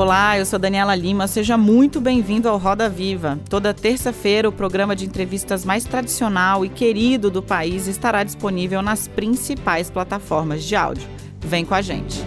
[0.00, 1.28] Olá, eu sou Daniela Lima.
[1.28, 3.38] Seja muito bem-vindo ao Roda Viva.
[3.50, 9.06] Toda terça-feira, o programa de entrevistas mais tradicional e querido do país estará disponível nas
[9.06, 11.06] principais plataformas de áudio.
[11.40, 12.24] Vem com a gente.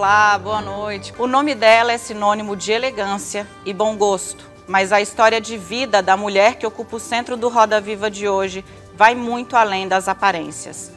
[0.00, 1.12] Olá, boa noite.
[1.18, 6.02] O nome dela é sinônimo de elegância e bom gosto, mas a história de vida
[6.02, 10.08] da mulher que ocupa o centro do Roda Viva de hoje vai muito além das
[10.08, 10.90] aparências.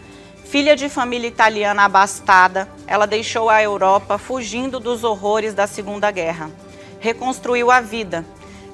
[0.46, 6.50] Filha de família italiana abastada, ela deixou a Europa fugindo dos horrores da Segunda Guerra.
[7.02, 8.26] Reconstruiu a vida.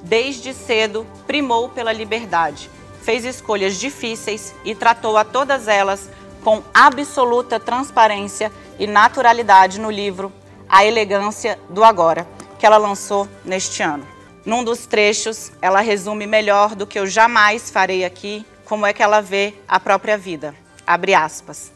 [0.03, 2.70] Desde cedo, primou pela liberdade.
[3.01, 6.07] Fez escolhas difíceis e tratou a todas elas
[6.43, 10.32] com absoluta transparência e naturalidade no livro
[10.68, 14.07] A Elegância do Agora, que ela lançou neste ano.
[14.45, 19.04] Num dos trechos, ela resume melhor do que eu jamais farei aqui como é que
[19.04, 20.55] ela vê a própria vida.
[20.85, 21.71] Abre aspas.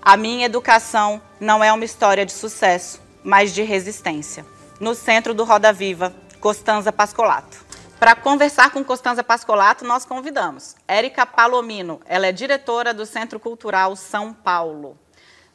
[0.00, 4.46] A minha educação não é uma história de sucesso, mas de resistência.
[4.80, 7.67] No centro do Roda Viva, Costanza Pascolato.
[7.98, 12.00] Para conversar com Costanza Pascolato, nós convidamos Érica Palomino.
[12.06, 14.96] Ela é diretora do Centro Cultural São Paulo.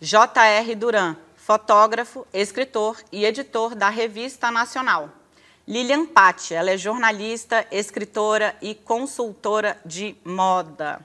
[0.01, 0.75] J.R.
[0.75, 5.09] Duran, fotógrafo, escritor e editor da Revista Nacional.
[5.65, 10.99] Lilian Patti, ela é jornalista, escritora e consultora de moda.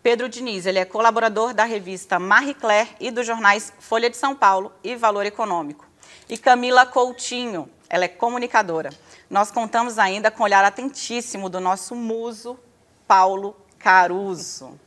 [0.00, 4.36] Pedro Diniz, ele é colaborador da revista Marie Claire e dos jornais Folha de São
[4.36, 5.84] Paulo e Valor Econômico.
[6.28, 8.90] E Camila Coutinho, ela é comunicadora.
[9.30, 12.58] Nós contamos ainda com o olhar atentíssimo do nosso muso,
[13.06, 14.78] Paulo Caruso.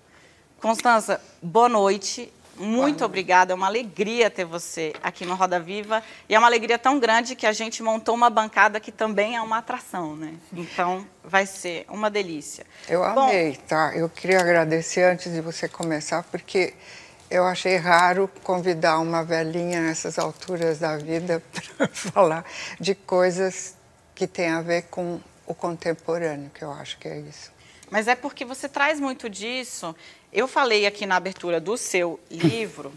[0.62, 2.34] Constança, boa noite.
[2.56, 6.02] Muito obrigada, é uma alegria ter você aqui no Roda Viva.
[6.28, 9.42] E é uma alegria tão grande que a gente montou uma bancada que também é
[9.42, 10.34] uma atração, né?
[10.52, 12.66] Então, vai ser uma delícia.
[12.90, 13.96] Eu amei, Bom, tá?
[13.96, 16.74] Eu queria agradecer antes de você começar, porque
[17.30, 21.44] eu achei raro convidar uma velhinha nessas alturas da vida
[21.78, 22.44] para falar
[22.80, 23.77] de coisas
[24.18, 27.52] que têm a ver com o contemporâneo, que eu acho que é isso.
[27.90, 29.96] Mas é porque você traz muito disso
[30.32, 32.94] eu falei aqui na abertura do seu livro,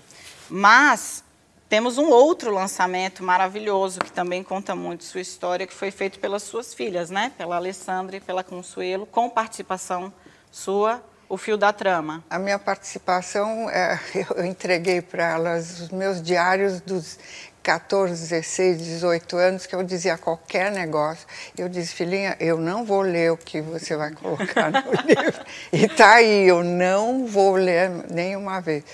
[0.49, 1.23] mas
[1.69, 6.43] temos um outro lançamento maravilhoso que também conta muito sua história, que foi feito pelas
[6.43, 7.33] suas filhas, né?
[7.39, 10.13] Pela Alessandra e pela Consuelo, com participação
[10.51, 12.25] sua, o fio da trama.
[12.29, 13.99] A minha participação, é,
[14.37, 17.17] eu entreguei para elas os meus diários dos
[17.63, 21.27] 14, 16, 18 anos que eu dizia qualquer negócio.
[21.57, 25.45] Eu disse, filhinha, eu não vou ler o que você vai colocar no livro.
[25.73, 28.85] E tá aí, eu não vou ler nenhuma vez.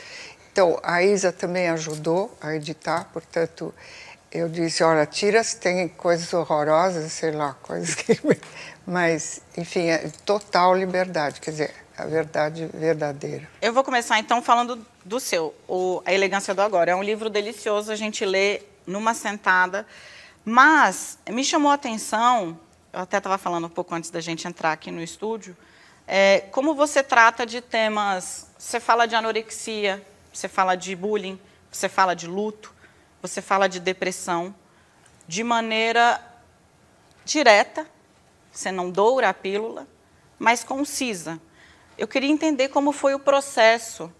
[0.52, 3.74] Então, a Isa também ajudou a editar, portanto,
[4.32, 8.18] eu disse, olha, tira se tem coisas horrorosas, sei lá, coisas que...
[8.86, 13.48] Mas, enfim, é total liberdade, quer dizer, a verdade verdadeira.
[13.60, 16.90] Eu vou começar então falando do seu, o A Elegância do Agora.
[16.90, 19.86] É um livro delicioso, a gente lê numa sentada,
[20.44, 22.58] mas me chamou a atenção,
[22.92, 25.56] eu até estava falando um pouco antes da gente entrar aqui no estúdio,
[26.08, 31.38] é, como você trata de temas, você fala de anorexia, você fala de bullying,
[31.70, 32.74] você fala de luto,
[33.22, 34.52] você fala de depressão,
[35.28, 36.20] de maneira
[37.24, 37.86] direta,
[38.50, 39.86] você não doura a pílula,
[40.36, 41.40] mas concisa.
[41.96, 44.12] Eu queria entender como foi o processo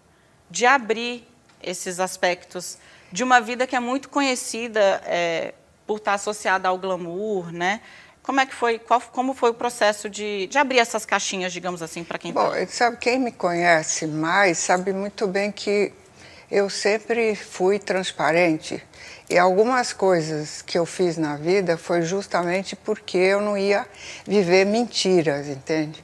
[0.49, 1.27] de abrir
[1.61, 2.77] esses aspectos
[3.11, 5.53] de uma vida que é muito conhecida é,
[5.85, 7.81] por estar associada ao glamour, né?
[8.21, 11.81] Como é que foi, qual, como foi o processo de, de abrir essas caixinhas, digamos
[11.81, 12.67] assim, para quem Bom, tá...
[12.67, 15.93] sabe, quem me conhece mais sabe muito bem que
[16.51, 18.83] eu sempre fui transparente.
[19.29, 23.85] E algumas coisas que eu fiz na vida foi justamente porque eu não ia
[24.25, 26.01] viver mentiras, entende?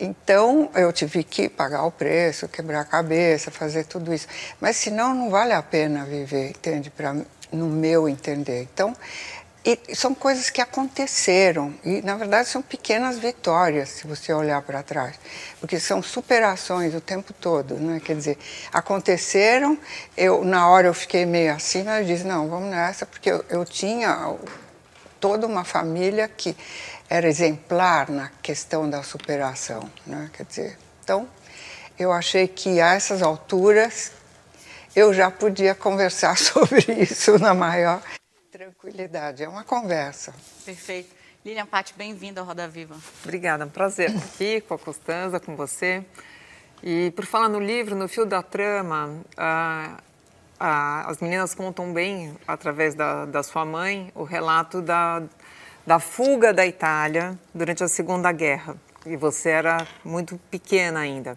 [0.00, 4.26] Então eu tive que pagar o preço, quebrar a cabeça, fazer tudo isso.
[4.58, 6.90] Mas senão não vale a pena viver, entende?
[6.90, 7.14] Pra,
[7.52, 8.62] no meu entender.
[8.72, 8.96] Então,
[9.62, 14.82] e são coisas que aconteceram e na verdade são pequenas vitórias se você olhar para
[14.82, 15.16] trás,
[15.60, 18.00] porque são superações o tempo todo, né?
[18.02, 18.38] Quer dizer,
[18.72, 19.76] aconteceram,
[20.16, 23.44] eu na hora eu fiquei meio assim, mas eu disse não, vamos nessa, porque eu,
[23.50, 24.34] eu tinha
[25.20, 26.56] toda uma família que
[27.10, 30.30] era exemplar na questão da superação, né?
[30.32, 31.28] Quer dizer, então
[31.98, 34.12] eu achei que a essas alturas
[34.94, 38.00] eu já podia conversar sobre isso na maior
[38.52, 39.42] tranquilidade.
[39.42, 40.32] É uma conversa.
[40.64, 41.12] Perfeito.
[41.44, 42.94] Lilian Patti, bem-vinda ao Roda Viva.
[43.24, 46.04] Obrigada, é um prazer estar aqui com a Costanza, com você.
[46.82, 49.96] E por falar no livro, no fio da trama, ah,
[50.60, 55.22] as meninas contam bem, através da, da sua mãe, o relato da,
[55.90, 58.76] da fuga da Itália durante a Segunda Guerra.
[59.04, 61.36] E você era muito pequena ainda.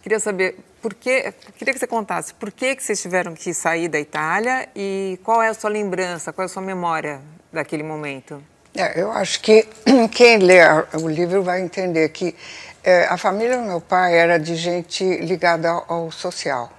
[0.00, 3.88] Queria saber por que, queria que você contasse por que, que vocês tiveram que sair
[3.88, 7.20] da Itália e qual é a sua lembrança, qual é a sua memória
[7.52, 8.40] daquele momento.
[8.76, 9.66] É, eu acho que
[10.14, 10.60] quem lê
[10.94, 12.36] o livro vai entender que
[12.84, 16.70] é, a família do meu pai era de gente ligada ao, ao social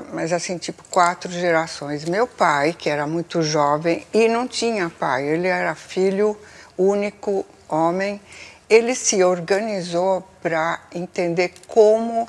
[0.00, 2.04] mas assim, tipo quatro gerações.
[2.04, 6.36] Meu pai, que era muito jovem e não tinha pai, ele era filho
[6.76, 8.20] único, homem,
[8.68, 12.28] ele se organizou para entender como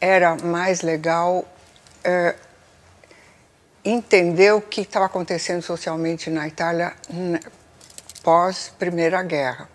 [0.00, 1.44] era mais legal
[2.04, 2.34] é,
[3.84, 6.94] entender o que estava acontecendo socialmente na Itália
[8.22, 9.68] pós Primeira Guerra.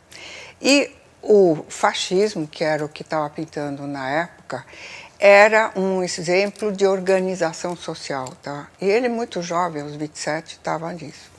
[0.61, 4.65] E o fascismo, que era o que estava pintando na época,
[5.25, 8.27] era um exemplo de organização social.
[8.43, 8.67] Tá?
[8.81, 11.31] E ele, muito jovem, aos 27, estava nisso.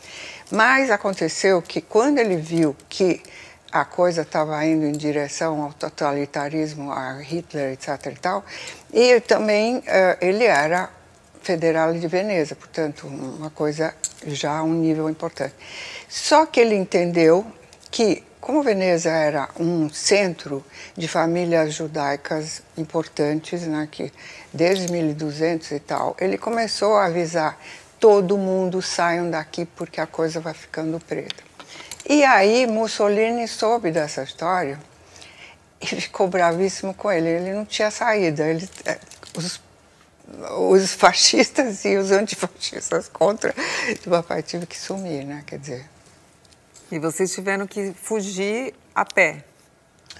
[0.50, 3.22] Mas aconteceu que quando ele viu que
[3.70, 8.06] a coisa estava indo em direção ao totalitarismo, a Hitler, etc.
[8.06, 8.42] e tal,
[8.90, 9.82] e também uh,
[10.18, 10.88] ele era
[11.42, 13.94] federal de Veneza, portanto, uma coisa
[14.26, 15.54] já a um nível importante.
[16.08, 17.46] Só que ele entendeu
[17.90, 20.62] que como Veneza era um centro
[20.94, 24.12] de famílias judaicas importantes, né, que
[24.52, 27.58] desde 1200 e tal, ele começou a avisar
[27.98, 31.42] todo mundo saiam daqui porque a coisa vai ficando preta.
[32.06, 34.78] E aí Mussolini soube dessa história
[35.80, 37.30] e ficou bravíssimo com ele.
[37.30, 38.44] Ele não tinha saída.
[38.44, 38.98] Ele, é,
[39.38, 39.58] os,
[40.58, 43.54] os fascistas e os antifascistas contra
[44.06, 45.42] o papai tive que sumir, né?
[45.46, 45.93] Quer dizer,
[46.94, 49.42] e vocês tiveram que fugir a pé?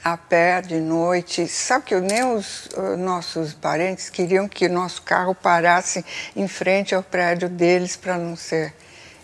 [0.03, 1.47] A pé, de noite.
[1.47, 6.05] Sabe que nem os uh, nossos parentes queriam que nosso carro parasse
[6.35, 8.75] em frente ao prédio deles para não ser.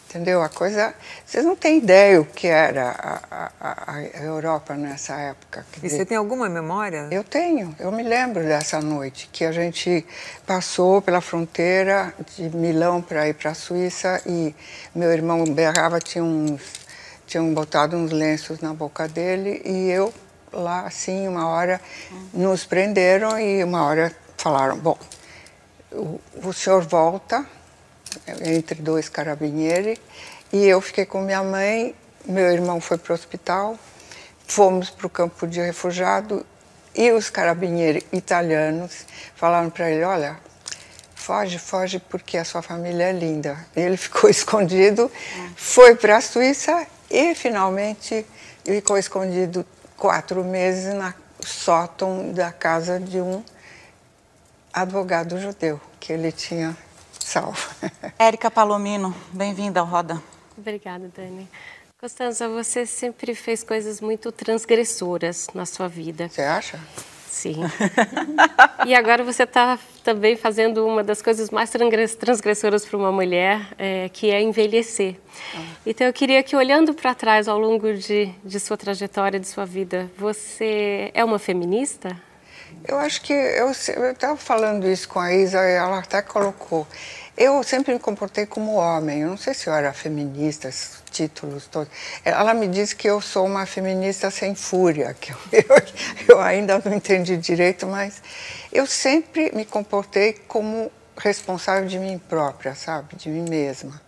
[0.09, 0.43] Entendeu?
[0.43, 0.95] A coisa.
[1.27, 2.91] Vocês não têm ideia o que era
[3.29, 5.67] a, a, a Europa nessa época.
[5.83, 7.09] e você tem alguma memória?
[7.11, 7.75] Eu tenho.
[7.81, 10.07] Eu me lembro dessa noite que a gente
[10.47, 14.55] passou pela fronteira de Milão para ir para a Suíça e
[14.95, 16.90] meu irmão berrava, tinha uns
[17.31, 20.13] tinham botado uns lenços na boca dele e eu
[20.53, 21.81] lá assim uma hora
[22.35, 24.99] nos prenderam e uma hora falaram bom
[25.93, 27.47] o, o senhor volta
[28.45, 29.97] entre dois carabinieri
[30.53, 31.95] e eu fiquei com minha mãe
[32.27, 33.79] meu irmão foi para o hospital
[34.49, 36.45] fomos para o campo de refugiado
[36.97, 39.07] e os carabinieri italianos
[39.37, 40.37] falaram para ele olha
[41.15, 43.57] foge, foge porque a sua família é linda.
[43.77, 45.13] Ele ficou escondido,
[45.55, 48.25] foi para a Suíça e, finalmente,
[48.65, 49.67] ficou escondido
[49.97, 53.43] quatro meses na sótão da casa de um
[54.73, 56.77] advogado judeu que ele tinha
[57.19, 57.59] salvo.
[58.19, 60.23] Érica Palomino, bem-vinda ao Roda.
[60.57, 61.49] Obrigada, Dani.
[62.01, 66.29] Costanza, você sempre fez coisas muito transgressoras na sua vida.
[66.29, 66.81] Você acha?
[67.31, 67.63] Sim.
[68.85, 71.71] e agora você está também fazendo uma das coisas mais
[72.19, 75.15] transgressoras para uma mulher, é, que é envelhecer.
[75.55, 75.63] Ah.
[75.87, 79.65] Então eu queria que, olhando para trás ao longo de, de sua trajetória, de sua
[79.65, 82.21] vida, você é uma feminista?
[82.87, 86.87] Eu acho que eu estava falando isso com a Isa, ela até colocou.
[87.41, 89.21] Eu sempre me comportei como homem.
[89.21, 91.91] Eu não sei se eu era feminista, esses títulos todos.
[92.23, 95.77] Ela me disse que eu sou uma feminista sem fúria, que eu, eu,
[96.29, 98.23] eu ainda não entendi direito, mas
[98.71, 103.17] eu sempre me comportei como responsável de mim própria, sabe?
[103.17, 103.99] De mim mesma.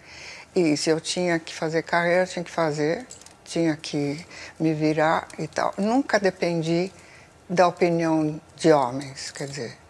[0.54, 3.06] E se eu tinha que fazer carreira, tinha que fazer,
[3.46, 4.26] tinha que
[4.60, 5.72] me virar e tal.
[5.78, 6.92] Nunca dependi
[7.48, 9.81] da opinião de homens, quer dizer,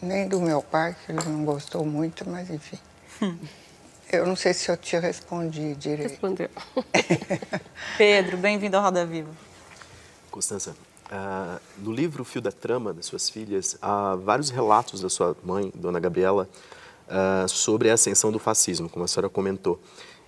[0.00, 2.78] nem do meu pai, que ele não gostou muito, mas enfim.
[3.22, 3.36] Hum.
[4.10, 6.10] Eu não sei se eu te respondi direito.
[6.10, 6.48] Respondeu.
[7.98, 9.32] Pedro, bem-vindo ao Roda Viva.
[10.30, 10.76] Constança,
[11.10, 15.72] uh, no livro Fio da Trama das suas filhas, há vários relatos da sua mãe,
[15.74, 16.48] Dona Gabriela,
[17.08, 19.80] uh, sobre a ascensão do fascismo, como a senhora comentou.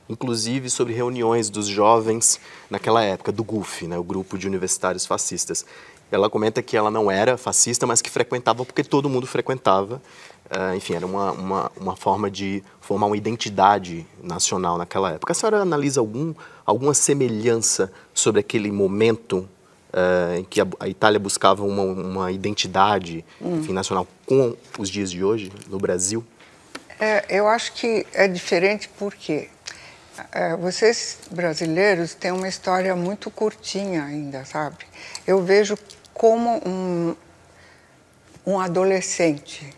[0.09, 5.65] Inclusive sobre reuniões dos jovens naquela época, do GUF, né, o Grupo de Universitários Fascistas.
[6.11, 10.01] Ela comenta que ela não era fascista, mas que frequentava porque todo mundo frequentava.
[10.47, 15.33] Uh, enfim, era uma, uma, uma, forma de formar uma identidade nacional naquela época.
[15.33, 16.33] A senhora analisa algum,
[16.65, 19.47] alguma semelhança sobre aquele momento
[19.93, 23.59] uh, em que a, a, Itália buscava uma, uma identidade hum.
[23.59, 26.25] enfim, nacional com os dias de hoje no Brasil?
[26.99, 29.49] É, eu acho que é diferente porque
[30.33, 34.79] é, vocês brasileiros têm uma história muito curtinha ainda, sabe?
[35.27, 35.77] Eu vejo
[36.19, 37.17] como um,
[38.45, 39.73] um adolescente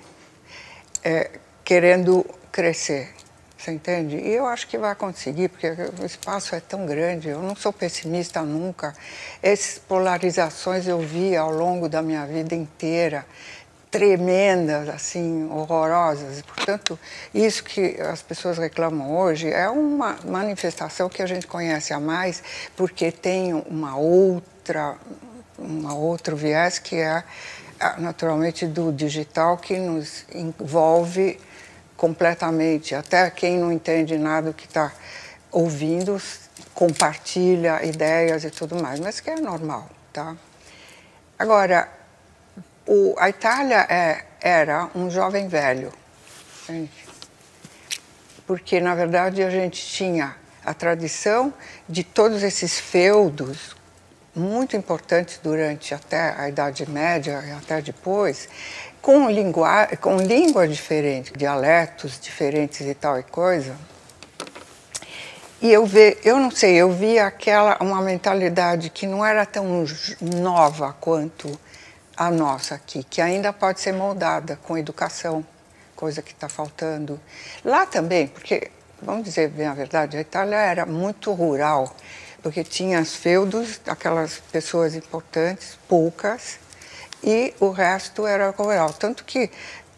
[1.05, 1.31] é,
[1.63, 3.15] querendo crescer.
[3.57, 4.17] Você entende?
[4.17, 5.69] E eu acho que vai conseguir, porque
[6.01, 7.29] o espaço é tão grande.
[7.29, 8.95] Eu não sou pessimista nunca.
[9.43, 13.27] Essas polarizações eu vi ao longo da minha vida inteira,
[13.91, 16.41] tremendas, assim, horrorosas.
[16.41, 16.99] Portanto,
[17.35, 22.43] isso que as pessoas reclamam hoje é uma manifestação que a gente conhece a mais,
[22.75, 24.97] porque tem uma outra,
[25.61, 27.23] uma outro viés que é
[27.99, 31.39] naturalmente do digital que nos envolve
[31.97, 32.95] completamente.
[32.95, 34.93] Até quem não entende nada do que está
[35.51, 36.21] ouvindo
[36.75, 40.37] compartilha ideias e tudo mais, mas que é normal, tá?
[41.39, 41.89] Agora,
[42.87, 45.93] o, a Itália é, era um jovem velho,
[48.47, 51.53] porque na verdade a gente tinha a tradição
[51.89, 53.75] de todos esses feudos
[54.35, 58.49] muito importantes durante até a Idade Média e até depois,
[59.03, 63.77] com, língua, com língua diferente, dialetos diferentes e tal e coisa.
[65.63, 69.85] E eu ve, eu não sei, eu vi aquela uma mentalidade que não era tão
[70.21, 71.59] nova quanto
[72.17, 75.45] a nossa aqui, que ainda pode ser moldada com educação,
[75.95, 77.21] coisa que está faltando.
[77.63, 78.71] Lá também, porque
[79.03, 81.95] vamos dizer bem a verdade, a Itália era muito rural,
[82.43, 86.59] porque tinha os feudos, aquelas pessoas importantes, poucas,
[87.23, 88.93] e o resto era rural.
[88.93, 89.51] Tanto que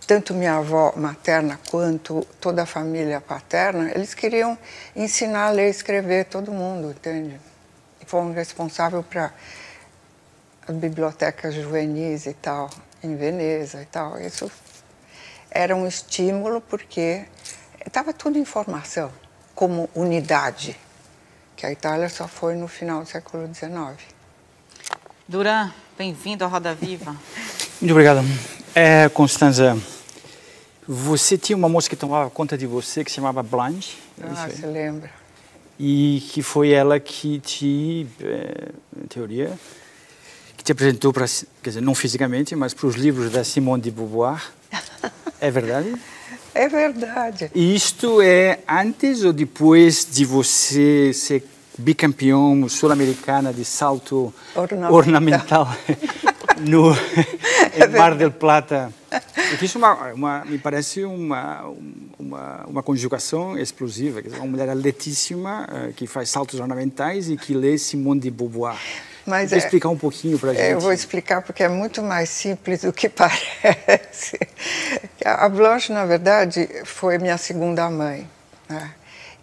[0.06, 4.58] tanto minha avó materna quanto toda a família paterna, eles queriam
[4.94, 7.40] ensinar a ler e escrever todo mundo, entende?
[8.00, 9.32] E foram responsáveis para
[10.66, 12.68] as bibliotecas juvenis e tal,
[13.02, 14.20] em Veneza e tal.
[14.20, 14.50] Isso
[15.50, 17.24] era um estímulo porque
[17.86, 19.12] estava tudo em formação,
[19.54, 20.76] como unidade,
[21.56, 23.98] que a Itália só foi no final do século XIX.
[25.28, 27.16] Duran, bem-vindo à Roda Viva.
[27.80, 28.20] Muito obrigado.
[28.74, 29.76] É, Constanza,
[30.86, 33.96] você tinha uma moça que tomava conta de você que se chamava Blanche.
[34.20, 35.10] É ah, você lembra.
[35.78, 38.68] E que foi ela que te, é,
[39.02, 39.52] em teoria,
[40.56, 41.26] que te apresentou para,
[41.62, 44.42] quer dizer, não fisicamente, mas para os livros da Simone de Beauvoir.
[45.40, 45.92] É verdade?
[46.54, 47.50] É verdade.
[47.54, 51.44] E isto é antes ou depois de você ser
[51.78, 55.76] bicampeão sul-americana de salto ornamental, ornamental
[56.60, 56.92] no
[57.74, 58.92] em Mar del Plata.
[59.60, 61.64] Isso uma, uma, me parece uma,
[62.18, 64.22] uma, uma conjugação explosiva.
[64.36, 68.78] Uma mulher altíssima uh, que faz saltos ornamentais e que lê Simone de Beauvoir.
[69.24, 70.70] Mas Vou é, explicar um pouquinho para a gente.
[70.70, 74.38] Eu vou explicar porque é muito mais simples do que parece.
[75.24, 78.28] A Blanche, na verdade, foi minha segunda mãe.
[78.68, 78.90] Né?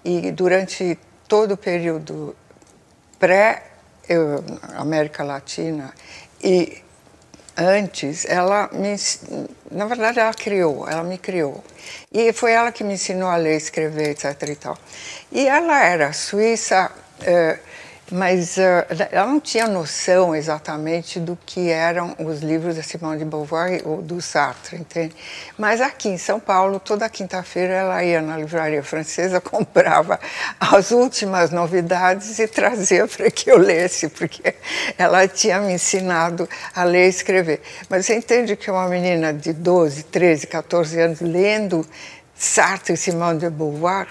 [0.03, 2.35] E durante todo o período
[3.19, 5.93] pré-América Latina
[6.43, 6.81] e
[7.59, 8.95] antes, ela me,
[9.69, 11.63] na verdade, ela criou, ela me criou.
[12.11, 14.49] E foi ela que me ensinou a ler, escrever, etc.
[14.49, 14.77] E, tal.
[15.31, 16.89] e ela era suíça,
[17.21, 17.59] eh,
[18.11, 23.25] mas uh, ela não tinha noção exatamente do que eram os livros da Simone de
[23.25, 25.15] Beauvoir ou do Sartre, entende?
[25.57, 30.19] Mas aqui em São Paulo, toda quinta-feira ela ia na livraria francesa, comprava
[30.59, 34.55] as últimas novidades e trazia para que eu lesse, porque
[34.97, 37.61] ela tinha me ensinado a ler e escrever.
[37.89, 41.85] Mas você entende que uma menina de 12, 13, 14 anos lendo
[42.35, 44.07] Sartre e Simone de Beauvoir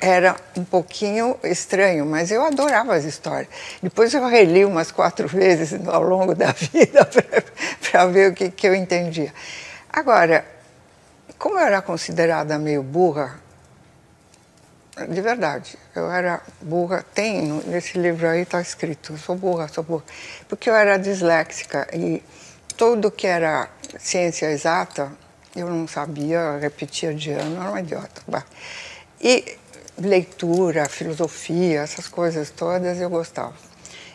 [0.00, 3.48] era um pouquinho estranho, mas eu adorava as histórias.
[3.82, 7.08] Depois eu reli umas quatro vezes ao longo da vida
[7.90, 9.32] para ver o que, que eu entendia.
[9.92, 10.44] Agora,
[11.38, 13.38] como eu era considerada meio burra,
[15.08, 20.04] de verdade, eu era burra, tem, nesse livro aí está escrito, sou burra, sou burra,
[20.48, 22.22] porque eu era disléxica e
[22.76, 25.10] tudo que era ciência exata,
[25.54, 28.22] eu não sabia, repetia de ano, era uma idiota.
[29.20, 29.58] E
[30.00, 33.54] leitura, filosofia, essas coisas todas eu gostava.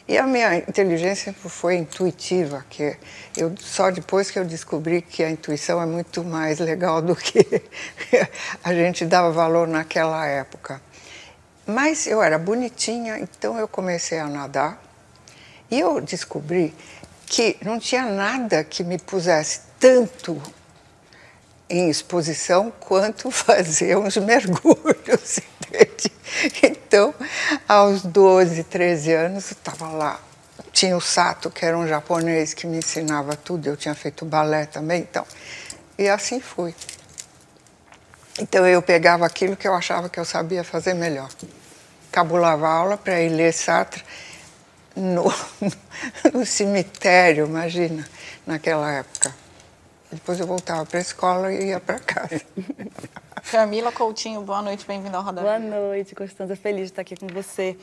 [0.07, 2.95] E a minha inteligência foi intuitiva, que
[3.35, 7.39] eu só depois que eu descobri que a intuição é muito mais legal do que
[8.63, 10.79] a gente dava valor naquela época.
[11.65, 14.79] Mas eu era bonitinha, então eu comecei a nadar
[15.71, 16.75] e eu descobri
[17.25, 20.39] que não tinha nada que me pusesse tanto
[21.69, 26.12] em exposição quanto fazer uns mergulhos, entende?
[26.62, 27.13] Então,
[27.67, 30.19] aos 12, 13 anos, eu estava lá.
[30.72, 34.65] Tinha o Sato, que era um japonês que me ensinava tudo, eu tinha feito balé
[34.65, 35.25] também, então.
[35.98, 36.75] E assim fui.
[38.39, 41.29] Então eu pegava aquilo que eu achava que eu sabia fazer melhor.
[42.12, 44.03] Cabulava aula para ir ler Sartre
[44.95, 45.34] no,
[46.34, 48.05] no cemitério, imagina,
[48.45, 49.34] naquela época.
[50.12, 52.41] Depois eu voltava para a escola e ia para casa.
[53.51, 57.27] Camila Coutinho, boa noite, bem-vinda ao Roda Boa noite, Constança, feliz de estar aqui com
[57.27, 57.75] você.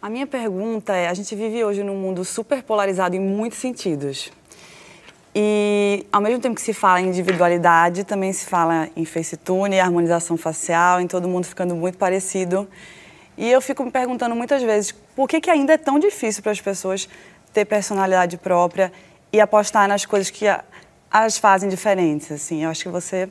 [0.00, 4.32] A minha pergunta é: a gente vive hoje num mundo super polarizado em muitos sentidos.
[5.34, 10.36] E ao mesmo tempo que se fala em individualidade, também se fala em facetune, harmonização
[10.36, 12.68] facial, em todo mundo ficando muito parecido.
[13.36, 16.52] E eu fico me perguntando muitas vezes por que, que ainda é tão difícil para
[16.52, 17.08] as pessoas
[17.52, 18.92] ter personalidade própria
[19.32, 20.46] e apostar nas coisas que
[21.10, 22.30] as fazem diferentes.
[22.30, 23.28] Assim, eu acho que você.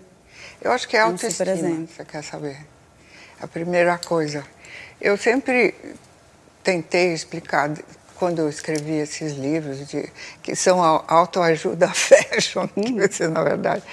[0.61, 1.67] Eu acho que é autoestima.
[1.69, 2.57] Um você quer saber?
[3.41, 4.45] A primeira coisa.
[4.99, 5.73] Eu sempre
[6.63, 7.71] tentei explicar
[8.15, 10.11] quando eu escrevi esses livros de,
[10.43, 13.83] que são autoajuda fashion, que na verdade.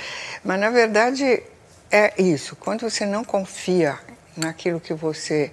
[0.44, 1.42] Mas na verdade
[1.90, 2.56] é isso.
[2.56, 3.98] Quando você não confia
[4.36, 5.52] naquilo que você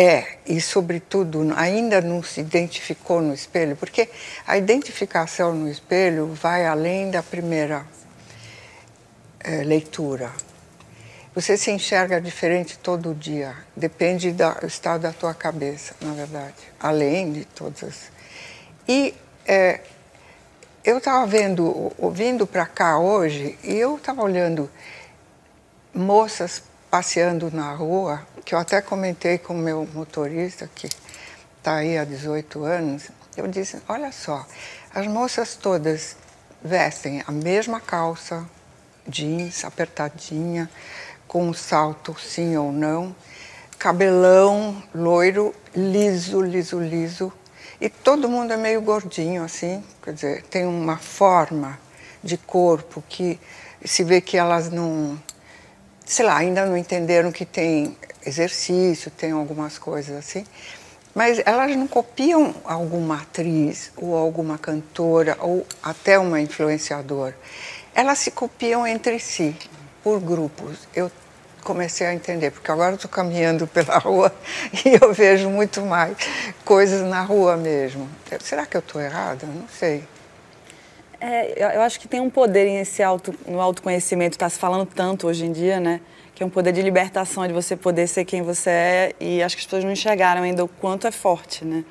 [0.00, 4.08] é e sobretudo ainda não se identificou no espelho, porque
[4.46, 7.84] a identificação no espelho vai além da primeira
[9.40, 10.30] é, leitura.
[11.34, 13.56] Você se enxerga diferente todo dia.
[13.76, 16.54] Depende do estado da tua cabeça, na verdade.
[16.78, 18.10] Além de todas.
[18.86, 19.14] E
[19.46, 19.80] é,
[20.84, 24.70] eu estava vendo, vindo para cá hoje, e eu estava olhando
[25.92, 30.88] moças passeando na rua, que eu até comentei com o meu motorista, que
[31.58, 33.10] está aí há 18 anos.
[33.36, 34.46] Eu disse: olha só,
[34.94, 36.16] as moças todas
[36.64, 38.48] vestem a mesma calça,
[39.06, 40.66] jeans, apertadinha
[41.26, 43.14] com um salto sim ou não,
[43.78, 47.30] cabelão loiro, liso, liso, liso.
[47.78, 51.78] E todo mundo é meio gordinho assim, quer dizer, tem uma forma
[52.24, 53.38] de corpo que
[53.84, 55.22] se vê que elas não,
[56.06, 57.94] sei lá, ainda não entenderam que tem
[58.28, 60.44] exercício, tem algumas coisas assim.
[61.14, 67.36] Mas elas não copiam alguma atriz ou alguma cantora ou até uma influenciadora.
[67.94, 69.56] Elas se copiam entre si
[70.04, 70.86] por grupos.
[70.94, 71.10] Eu
[71.64, 74.32] comecei a entender, porque agora estou caminhando pela rua
[74.84, 76.16] e eu vejo muito mais
[76.64, 78.08] coisas na rua mesmo.
[78.40, 79.46] Será que eu estou errada?
[79.46, 80.04] Não sei.
[81.20, 85.26] É, eu acho que tem um poder nesse auto, no autoconhecimento, está se falando tanto
[85.26, 86.00] hoje em dia, né?
[86.38, 89.56] Que é um poder de libertação, de você poder ser quem você é, e acho
[89.56, 91.84] que as pessoas não enxergaram ainda o quanto é forte, né?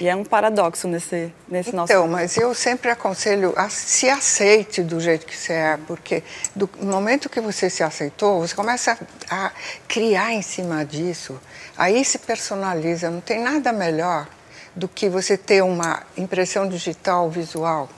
[0.00, 1.92] E é um paradoxo nesse, nesse nosso...
[1.92, 6.22] Então, mas eu sempre aconselho, a, se aceite do jeito que você é, porque
[6.56, 8.96] do momento que você se aceitou, você começa
[9.28, 9.52] a, a
[9.86, 11.38] criar em cima disso,
[11.76, 13.10] aí se personaliza.
[13.10, 14.26] Não tem nada melhor
[14.74, 17.90] do que você ter uma impressão digital visual.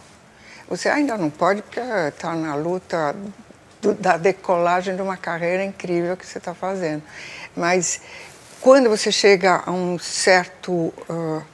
[0.69, 3.15] Você ainda não pode, porque está na luta
[3.83, 7.03] do, da decolagem de uma carreira incrível que você está fazendo.
[7.55, 8.01] Mas
[8.63, 10.73] quando você chega a um certo...
[10.73, 11.53] Uh,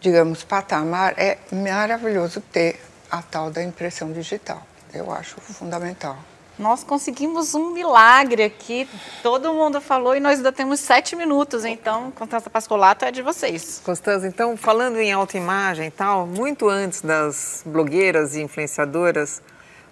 [0.00, 4.64] digamos, patamar, é maravilhoso ter a tal da impressão digital.
[4.94, 6.16] Eu acho fundamental.
[6.58, 8.88] Nós conseguimos um milagre aqui,
[9.24, 13.80] todo mundo falou e nós ainda temos sete minutos, então, Constança Pascolato é de vocês.
[13.84, 19.42] Constança, então, falando em autoimagem e tal, muito antes das blogueiras e influenciadoras,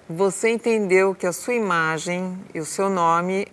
[0.08, 3.48] você entendeu que a sua imagem e o seu nome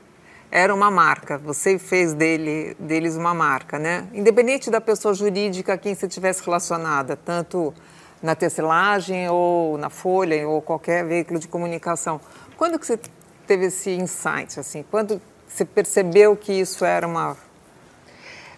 [0.52, 4.08] era uma marca, você fez dele, deles uma marca, né?
[4.14, 7.74] Independente da pessoa jurídica a quem você tivesse relacionada, tanto
[8.22, 12.22] na tecelagem ou na Folha ou qualquer veículo de comunicação.
[12.56, 13.00] Quando que você
[13.48, 14.86] teve esse insight, assim?
[14.92, 17.36] Quando você percebeu que isso era uma...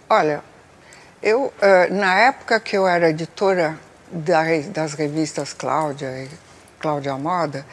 [0.09, 0.43] Olha,
[1.23, 1.51] eu,
[1.91, 3.79] na época que eu era editora
[4.11, 6.07] das revistas Cláudia
[6.85, 7.65] Cláudia Moda,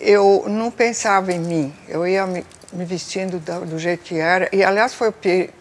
[0.00, 1.74] eu não pensava em mim.
[1.86, 4.48] Eu ia me me vestindo do, do, jeito que era.
[4.52, 5.14] E, aliás, foi o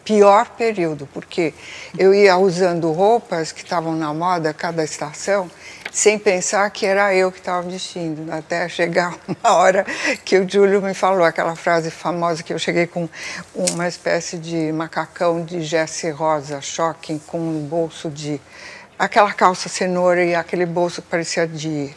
[0.04, 1.54] pior período, porque
[1.98, 5.50] eu ia usando roupas que estavam na moda cada estação,
[5.92, 8.32] sem pensar que era eu que estava vestindo.
[8.32, 9.86] Até chegar uma hora
[10.26, 13.08] que o Júlio me falou aquela frase famosa que eu cheguei com
[13.56, 18.42] uma espécie de macacão de Jesse rosa, choque, com um bolso de...
[19.00, 21.96] Aquela calça cenoura e aquele bolso que parecia de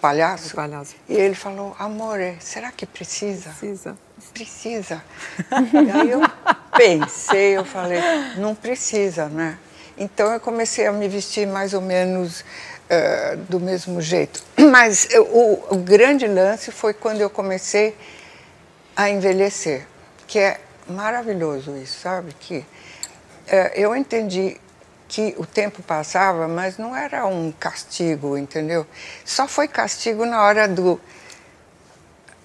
[0.00, 0.54] palhaço.
[0.54, 0.94] palhaço.
[1.08, 3.50] E ele falou, amor, será que precisa?
[3.50, 3.96] Precisa.
[4.32, 5.04] Precisa.
[5.72, 6.20] e aí eu
[6.76, 8.00] pensei, eu falei,
[8.36, 9.58] não precisa, né?
[9.98, 14.42] Então eu comecei a me vestir mais ou menos uh, do mesmo jeito.
[14.70, 17.96] Mas eu, o, o grande lance foi quando eu comecei
[18.94, 19.86] a envelhecer,
[20.26, 22.34] que é maravilhoso isso, sabe?
[22.38, 22.64] Que uh,
[23.74, 24.58] eu entendi
[25.08, 28.84] que o tempo passava, mas não era um castigo, entendeu?
[29.24, 31.00] Só foi castigo na hora do.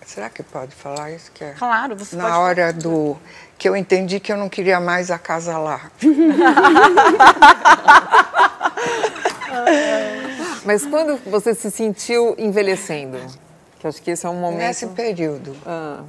[0.05, 1.31] Será que pode falar isso?
[1.31, 1.53] Que é...
[1.53, 2.81] Claro, você Na pode hora falar.
[2.81, 3.17] do.
[3.57, 5.91] que eu entendi que eu não queria mais acasalar.
[10.65, 13.17] mas quando você se sentiu envelhecendo?
[13.79, 14.59] Que acho que esse é um momento...
[14.59, 15.55] Nesse período.
[15.65, 16.03] Ah.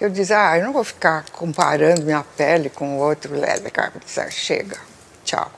[0.00, 3.30] Eu dizia, ah, eu não vou ficar comparando minha pele com o outro.
[4.30, 4.76] Chega,
[5.24, 5.48] tchau.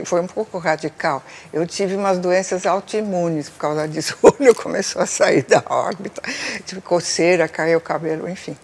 [0.00, 1.22] Que foi um pouco radical.
[1.52, 4.16] Eu tive umas doenças autoimunes por causa disso.
[4.22, 6.22] O olho começou a sair da órbita,
[6.64, 8.56] tive coceira, caiu o cabelo, enfim.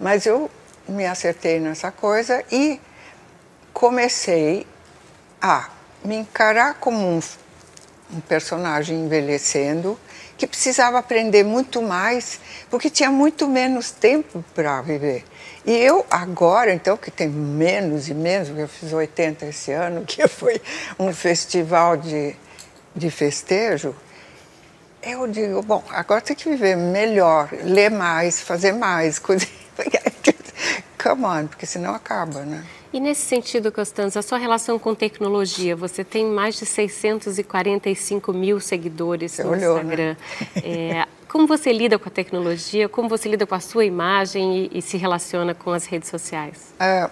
[0.00, 0.50] Mas eu
[0.88, 2.80] me acertei nessa coisa e
[3.72, 4.66] comecei
[5.40, 5.68] a
[6.04, 7.20] me encarar como um,
[8.12, 9.98] um personagem envelhecendo
[10.36, 15.24] que precisava aprender muito mais, porque tinha muito menos tempo para viver.
[15.64, 20.26] E eu agora, então, que tenho menos e menos, eu fiz 80 esse ano, que
[20.26, 20.60] foi
[20.98, 22.34] um festival de,
[22.94, 23.94] de festejo,
[25.02, 29.48] eu digo, bom, agora tem que viver melhor, ler mais, fazer mais, coisas.
[31.02, 32.64] Come on, porque senão acaba, né?
[32.92, 38.60] E nesse sentido, Constança, a sua relação com tecnologia, você tem mais de 645 mil
[38.60, 39.82] seguidores você no olhou, né?
[39.82, 40.16] Instagram.
[40.54, 40.62] Né?
[40.62, 42.90] É, como você lida com a tecnologia?
[42.90, 46.74] Como você lida com a sua imagem e, e se relaciona com as redes sociais?
[46.78, 47.08] É,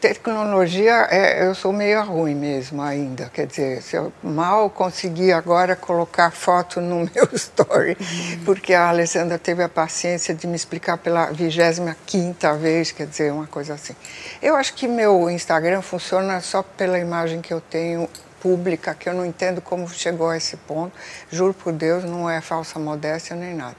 [0.00, 3.30] Tecnologia, é, eu sou meio ruim mesmo ainda.
[3.32, 8.44] Quer dizer, eu mal consegui agora colocar foto no meu story, uhum.
[8.44, 13.32] porque a Alessandra teve a paciência de me explicar pela 25 quinta vez, quer dizer,
[13.32, 13.94] uma coisa assim.
[14.42, 18.08] Eu acho que meu Instagram funciona só pela imagem que eu tenho
[18.40, 20.92] pública, que eu não entendo como chegou a esse ponto.
[21.30, 23.76] Juro por Deus, não é falsa modéstia nem nada.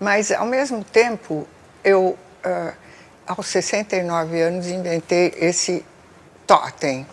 [0.00, 1.46] Mas, ao mesmo tempo,
[1.84, 2.16] eu...
[2.44, 2.88] Uh,
[3.28, 5.84] aos 69 anos, inventei esse
[6.46, 7.06] totem,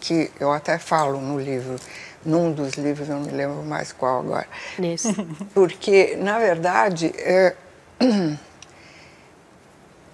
[0.00, 1.76] que eu até falo no livro,
[2.24, 4.46] num dos livros, não me lembro mais qual agora.
[4.78, 5.14] Nesse.
[5.54, 7.54] Porque, na verdade, é,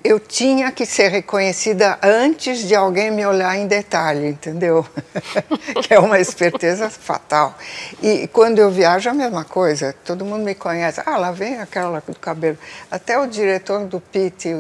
[0.02, 4.86] eu tinha que ser reconhecida antes de alguém me olhar em detalhe, entendeu?
[5.86, 7.54] que é uma esperteza fatal.
[8.02, 9.94] E quando eu viajo, a mesma coisa.
[10.04, 11.02] Todo mundo me conhece.
[11.04, 12.58] Ah, lá vem aquela do cabelo.
[12.90, 14.54] Até o diretor do PIT,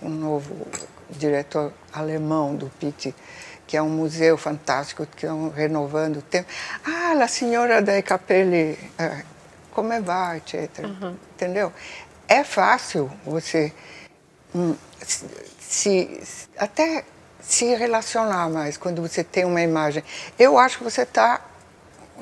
[0.00, 0.66] o, novo
[1.10, 3.14] diretor alemão do PIT,
[3.66, 6.48] que é um museu fantástico, que estão renovando o tempo.
[6.84, 9.22] Ah, a senhora da Capelli, é,
[9.72, 10.84] como é vai, etc.
[10.84, 11.16] Uhum.
[11.34, 11.72] Entendeu?
[12.28, 13.72] É fácil você
[14.54, 14.74] Hum,
[15.58, 16.20] se,
[16.56, 17.04] até
[17.40, 20.02] se relacionar mais quando você tem uma imagem.
[20.38, 21.40] Eu acho que você está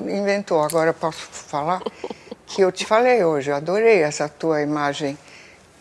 [0.01, 0.61] inventou.
[0.61, 1.81] Agora posso falar
[2.45, 3.49] que eu te falei hoje.
[3.51, 5.17] Eu adorei essa tua imagem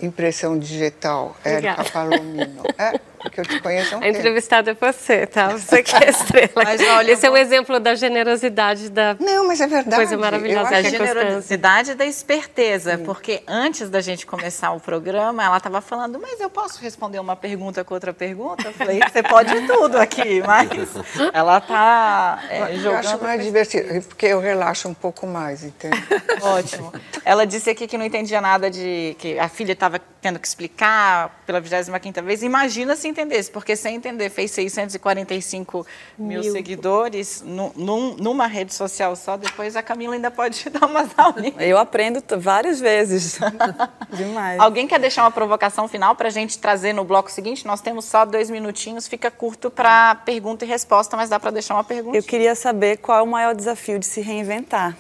[0.01, 2.63] impressão digital, Érica Palomino.
[2.77, 5.49] É, porque eu te conheço há um A entrevistada é você, tá?
[5.49, 6.53] Você que é estrela.
[6.57, 9.97] Mas, olha, Esse é um exemplo da generosidade da Não, mas é verdade.
[9.97, 10.61] coisa maravilhosa.
[10.61, 13.05] Eu acho a generosidade da esperteza, Sim.
[13.05, 17.37] porque antes da gente começar o programa, ela estava falando, mas eu posso responder uma
[17.37, 18.69] pergunta com outra pergunta?
[18.69, 20.69] Eu falei, você pode tudo aqui, mas
[21.33, 22.85] ela está é, jogando...
[22.85, 25.97] Eu acho mais divertido, porque eu relaxo um pouco mais, entende?
[26.41, 26.93] Ótimo.
[27.25, 29.17] Ela disse aqui que não entendia nada de...
[29.19, 32.43] que a filha estava tendo que explicar pela 25ª vez.
[32.43, 35.87] Imagina se entendesse, porque sem entender fez 645
[36.19, 41.11] mil, mil seguidores num, numa rede social só, depois a Camila ainda pode dar umas
[41.17, 41.55] aulinhas.
[41.59, 43.39] Eu aprendo várias vezes.
[44.13, 44.61] Demais.
[44.61, 47.67] Alguém quer deixar uma provocação final para a gente trazer no bloco seguinte?
[47.67, 51.75] Nós temos só dois minutinhos, fica curto para pergunta e resposta, mas dá para deixar
[51.75, 52.17] uma pergunta.
[52.17, 54.97] Eu queria saber qual é o maior desafio de se reinventar.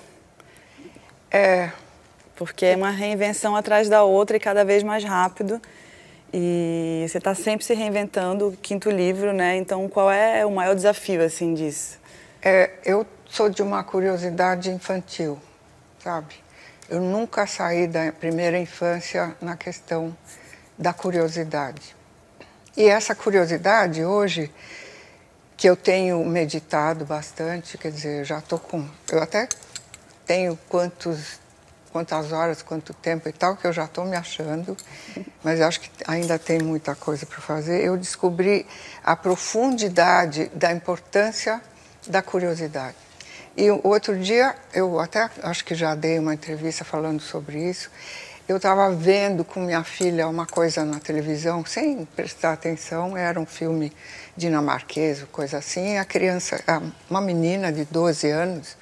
[1.31, 1.71] É,
[2.35, 5.61] porque é uma reinvenção atrás da outra e cada vez mais rápido.
[6.33, 9.57] E você está sempre se reinventando, quinto livro, né?
[9.57, 11.99] Então, qual é o maior desafio, assim, disso?
[12.43, 15.39] É, eu sou de uma curiosidade infantil,
[15.99, 16.35] sabe?
[16.89, 20.17] Eu nunca saí da primeira infância na questão
[20.79, 21.97] da curiosidade.
[22.77, 24.53] E essa curiosidade, hoje,
[25.57, 28.87] que eu tenho meditado bastante, quer dizer, já estou com...
[29.11, 29.49] Eu até
[30.27, 31.41] tenho quantos
[31.97, 34.77] quantas horas, quanto tempo e tal, que eu já estou me achando,
[35.43, 37.83] mas acho que ainda tem muita coisa para fazer.
[37.83, 38.67] Eu descobri
[39.03, 41.59] a profundidade da importância
[42.07, 42.97] da curiosidade.
[43.57, 47.91] E outro dia, eu até acho que já dei uma entrevista falando sobre isso.
[48.47, 53.47] Eu estava vendo com minha filha uma coisa na televisão, sem prestar atenção, era um
[53.47, 53.91] filme
[54.37, 55.97] dinamarquês, coisa assim.
[55.97, 56.63] A criança,
[57.09, 58.77] uma menina de 12 anos,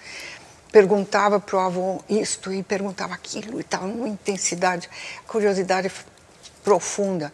[0.75, 4.91] perguntava para o avô isto e perguntava aquilo e tal, uma intensidade,
[5.25, 5.89] curiosidade
[6.65, 7.33] profunda.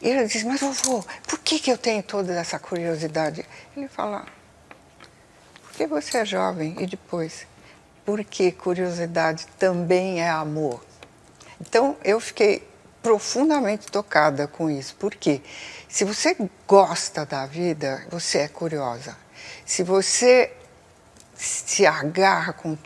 [0.00, 3.44] E ele disse, mas vovô, por que, que eu tenho toda essa curiosidade?
[3.76, 4.24] Ele fala,
[5.62, 7.44] porque você é jovem e depois,
[8.04, 10.80] porque curiosidade também é amor.
[11.60, 12.62] Então eu fiquei
[13.02, 15.42] profundamente tocada com isso, porque
[15.88, 16.36] se você
[16.68, 19.16] gosta da vida, você é curiosa.
[19.64, 20.52] Se você
[21.36, 22.76] se agarra com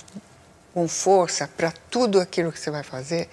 [0.72, 3.28] com força para tudo aquilo que você vai fazer,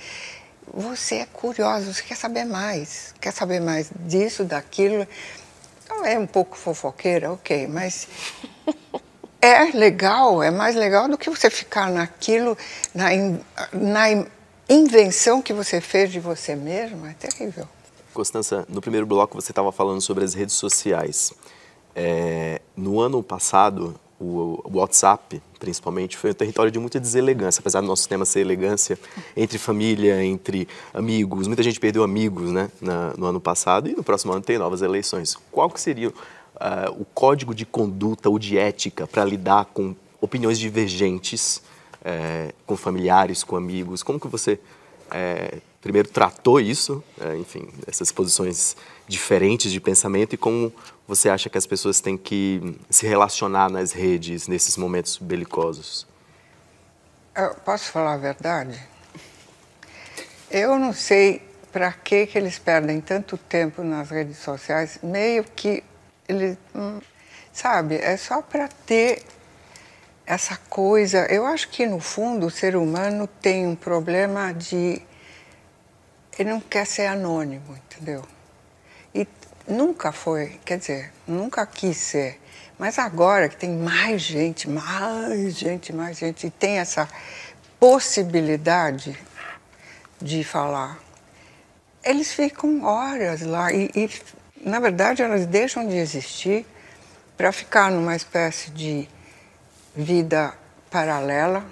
[0.73, 5.07] você é curioso, você quer saber mais, quer saber mais disso, daquilo.
[5.83, 8.07] Então, é um pouco fofoqueira, ok, mas
[9.41, 12.57] é legal, é mais legal do que você ficar naquilo,
[12.93, 13.09] na,
[13.71, 14.25] na
[14.67, 17.67] invenção que você fez de você mesmo, é terrível.
[18.13, 21.31] Constança, no primeiro bloco você estava falando sobre as redes sociais.
[21.95, 27.87] É, no ano passado, o, WhatsApp, principalmente, foi um território de muita deselegância, apesar do
[27.87, 28.97] nosso tema ser elegância,
[29.35, 31.47] entre família, entre amigos.
[31.47, 34.81] Muita gente perdeu amigos né, na, no ano passado e no próximo ano tem novas
[34.81, 35.37] eleições.
[35.51, 36.13] Qual que seria uh,
[36.99, 41.61] o código de conduta ou de ética para lidar com opiniões divergentes
[42.03, 44.01] é, com familiares, com amigos?
[44.01, 44.59] Como que você
[45.11, 48.75] é, primeiro tratou isso, é, enfim, essas posições
[49.07, 50.71] diferentes de pensamento e como
[51.07, 56.05] você acha que as pessoas têm que se relacionar nas redes nesses momentos belicosos?
[57.35, 58.77] Eu posso falar a verdade?
[60.51, 61.41] Eu não sei
[61.71, 65.83] para que, que eles perdem tanto tempo nas redes sociais, meio que
[66.27, 66.99] eles, hum,
[67.53, 69.23] sabe, é só para ter
[70.25, 71.25] essa coisa.
[71.27, 75.01] Eu acho que no fundo o ser humano tem um problema de
[76.37, 78.23] ele não quer ser anônimo, entendeu?
[79.67, 82.39] Nunca foi, quer dizer, nunca quis ser.
[82.79, 87.07] Mas agora que tem mais gente, mais gente, mais gente, e tem essa
[87.79, 89.17] possibilidade
[90.21, 90.97] de falar,
[92.03, 94.09] eles ficam horas lá e, e
[94.67, 96.65] na verdade, elas deixam de existir
[97.37, 99.07] para ficar numa espécie de
[99.95, 100.53] vida
[100.89, 101.65] paralela,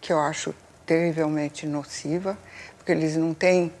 [0.00, 0.54] que eu acho
[0.84, 2.36] terrivelmente nociva,
[2.76, 3.72] porque eles não têm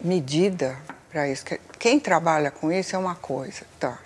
[0.00, 0.78] medida
[1.12, 1.44] para isso.
[1.78, 3.98] Quem trabalha com isso é uma coisa, tá?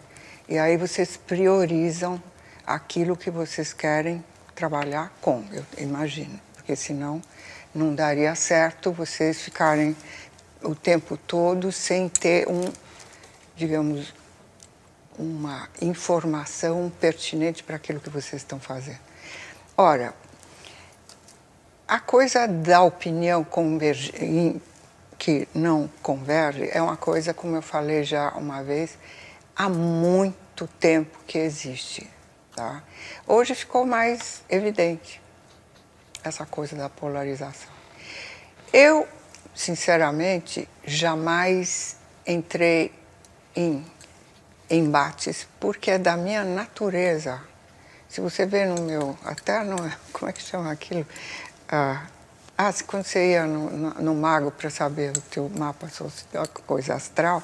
[0.48, 2.20] E aí vocês priorizam
[2.66, 4.22] aquilo que vocês querem
[4.56, 7.22] trabalhar com, eu imagino, porque senão
[7.72, 9.96] não daria certo vocês ficarem
[10.62, 12.72] o tempo todo sem ter um,
[13.54, 14.12] digamos,
[15.16, 18.98] uma informação pertinente para aquilo que vocês estão fazendo.
[19.76, 20.12] Ora,
[21.86, 24.60] a coisa da opinião convergente
[25.18, 28.98] que não converge é uma coisa, como eu falei já uma vez,
[29.55, 32.09] há muito tempo que existe.
[32.55, 32.83] Tá?
[33.26, 35.20] Hoje ficou mais evidente
[36.24, 37.70] essa coisa da polarização.
[38.72, 39.07] Eu,
[39.55, 42.92] sinceramente, jamais entrei
[43.55, 43.85] em
[44.68, 47.40] embates, porque é da minha natureza.
[48.09, 49.76] Se você vê no meu, até no,
[50.12, 51.07] como é que chama aquilo?
[51.68, 52.07] Ah,
[52.58, 56.94] ah, quando você ia no, no, no mago para saber o teu mapa social, coisa
[56.94, 57.42] astral,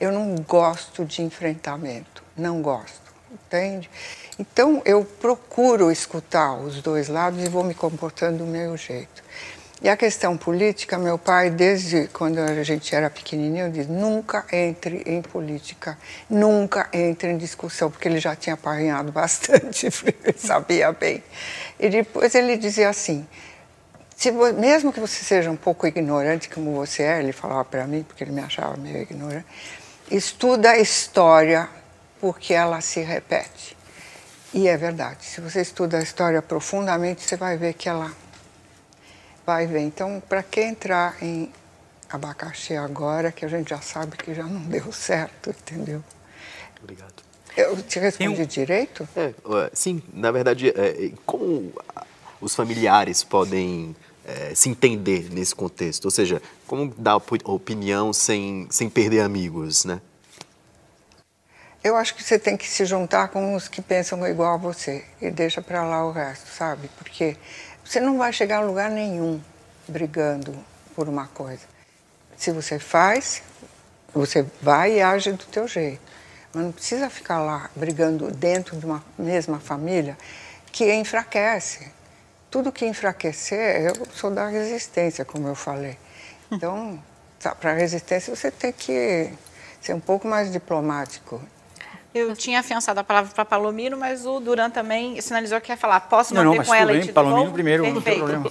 [0.00, 3.90] eu não gosto de enfrentamento, não gosto, entende?
[4.38, 9.22] Então eu procuro escutar os dois lados e vou me comportando do meu jeito.
[9.82, 15.02] E a questão política, meu pai, desde quando a gente era pequenininho, diz: nunca entre
[15.04, 15.98] em política,
[16.30, 19.88] nunca entre em discussão, porque ele já tinha apanhado bastante,
[20.36, 21.20] sabia bem.
[21.80, 23.26] E depois ele dizia assim:
[24.22, 28.04] se, mesmo que você seja um pouco ignorante como você é, ele falava para mim,
[28.04, 29.44] porque ele me achava meio ignorante,
[30.08, 31.68] estuda a história
[32.20, 33.76] porque ela se repete.
[34.54, 38.12] E é verdade, se você estuda a história profundamente, você vai ver que ela
[39.44, 39.80] vai ver.
[39.80, 41.52] Então, para que entrar em
[42.08, 46.00] abacaxi agora, que a gente já sabe que já não deu certo, entendeu?
[46.80, 47.14] Obrigado.
[47.56, 49.08] Eu te respondi direito?
[49.16, 49.34] É,
[49.72, 51.72] sim, na verdade, é, como
[52.40, 56.04] os familiares podem é, se entender nesse contexto?
[56.06, 60.00] Ou seja, como dar opinião sem, sem perder amigos, né?
[61.82, 65.04] Eu acho que você tem que se juntar com os que pensam igual a você
[65.20, 66.88] e deixa para lá o resto, sabe?
[66.96, 67.36] Porque
[67.84, 69.40] você não vai chegar a lugar nenhum
[69.88, 70.54] brigando
[70.94, 71.62] por uma coisa.
[72.36, 73.42] Se você faz,
[74.14, 76.00] você vai e age do teu jeito.
[76.54, 80.16] Mas não precisa ficar lá brigando dentro de uma mesma família
[80.70, 81.90] que enfraquece
[82.52, 85.96] tudo que enfraquecer, eu sou da resistência, como eu falei.
[86.50, 87.02] Então,
[87.40, 89.32] tá, para resistência você tem que
[89.80, 91.40] ser um pouco mais diplomático.
[92.14, 96.00] Eu tinha afiançado a palavra para Palomino, mas o Duran também sinalizou que quer falar.
[96.00, 98.18] Posso manter não, não, com ela bem, Palomino primeiro, Perfeito.
[98.18, 98.50] não tem problema.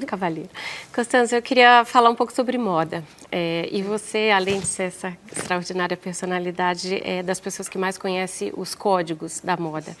[0.06, 0.48] Cavaleiro.
[0.94, 3.04] Constança, eu queria falar um pouco sobre moda.
[3.30, 8.52] É, e você, além de ser essa extraordinária personalidade, é das pessoas que mais conhece
[8.56, 9.94] os códigos da moda.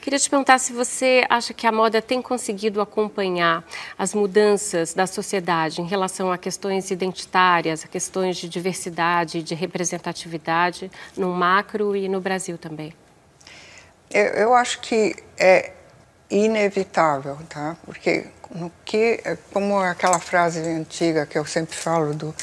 [0.00, 3.64] Queria te perguntar se você acha que a moda tem conseguido acompanhar
[3.98, 10.90] as mudanças da sociedade em relação a questões identitárias, a questões de diversidade, de representatividade,
[11.16, 12.94] no macro e no Brasil também?
[14.10, 15.72] Eu, eu acho que é
[16.30, 17.76] inevitável, tá?
[17.84, 19.20] Porque no que,
[19.52, 22.34] como aquela frase antiga que eu sempre falo do,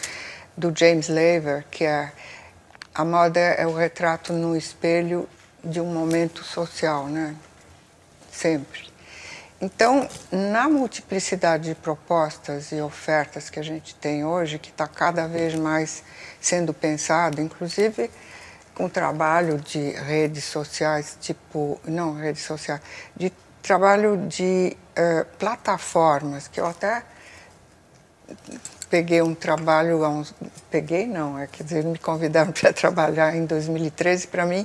[0.56, 2.12] do James Laver, que é
[2.94, 5.30] a moda é o retrato no espelho
[5.64, 7.36] de um momento social, né?
[8.32, 8.88] Sempre.
[9.60, 15.28] Então, na multiplicidade de propostas e ofertas que a gente tem hoje, que está cada
[15.28, 16.04] vez mais
[16.40, 18.10] sendo pensado, inclusive
[18.78, 22.80] com trabalho de redes sociais, tipo, não redes sociais,
[23.16, 27.02] de trabalho de uh, plataformas, que eu até
[28.88, 30.32] peguei um trabalho, uns,
[30.70, 34.64] peguei não, é, quer dizer, me convidaram para trabalhar em 2013, para mim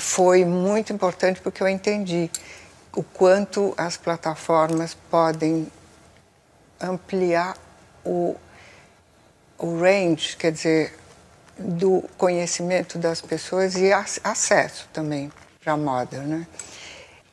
[0.00, 2.28] foi muito importante porque eu entendi
[2.96, 5.70] o quanto as plataformas podem
[6.80, 7.56] ampliar
[8.04, 8.34] o,
[9.58, 11.01] o range, quer dizer,
[11.58, 15.30] do conhecimento das pessoas e acesso também
[15.62, 16.46] para a moda, né?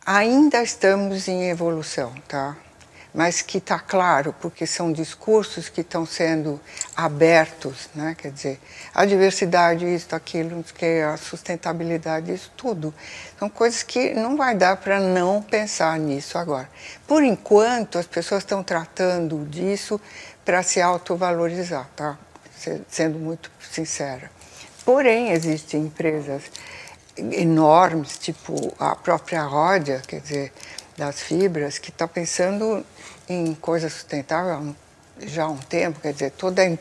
[0.06, 2.58] Ainda estamos em evolução, tá?
[3.14, 6.60] Mas que está claro, porque são discursos que estão sendo
[6.96, 8.16] abertos, né?
[8.18, 8.60] Quer dizer,
[8.94, 12.94] a diversidade, isso, aquilo, que a sustentabilidade, isso tudo.
[13.38, 16.70] São coisas que não vai dar para não pensar nisso agora.
[17.08, 20.00] Por enquanto, as pessoas estão tratando disso
[20.46, 22.18] para se autovalorizar, tá?
[22.90, 24.32] Sendo muito sincera.
[24.86, 26.44] Porém, existem empresas
[27.16, 30.54] enormes, tipo a própria Ródia, quer dizer,
[30.98, 32.86] das fibras, que está pensando
[33.28, 34.76] em coisa sustentável
[35.22, 36.78] já há um tempo, quer dizer, toda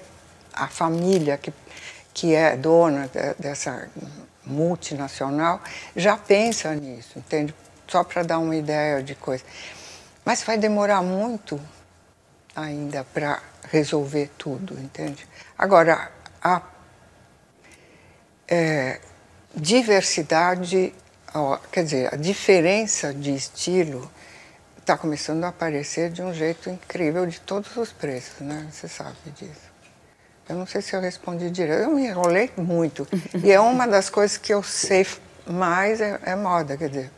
[0.52, 1.52] a família que,
[2.14, 3.88] que é dona de, dessa
[4.44, 5.60] multinacional
[5.94, 7.54] já pensa nisso, entende?
[7.86, 9.44] Só para dar uma ideia de coisa.
[10.24, 11.60] Mas vai demorar muito
[12.54, 15.26] ainda para resolver tudo, entende?
[15.58, 16.62] Agora, a
[18.46, 19.00] é,
[19.52, 20.94] diversidade,
[21.72, 24.08] quer dizer, a diferença de estilo
[24.78, 28.68] está começando a aparecer de um jeito incrível de todos os preços, né?
[28.70, 29.68] Você sabe disso.
[30.48, 33.06] Eu não sei se eu respondi direito, eu me enrolei muito.
[33.42, 35.04] e é uma das coisas que eu sei
[35.44, 37.10] mais é, é moda, quer dizer,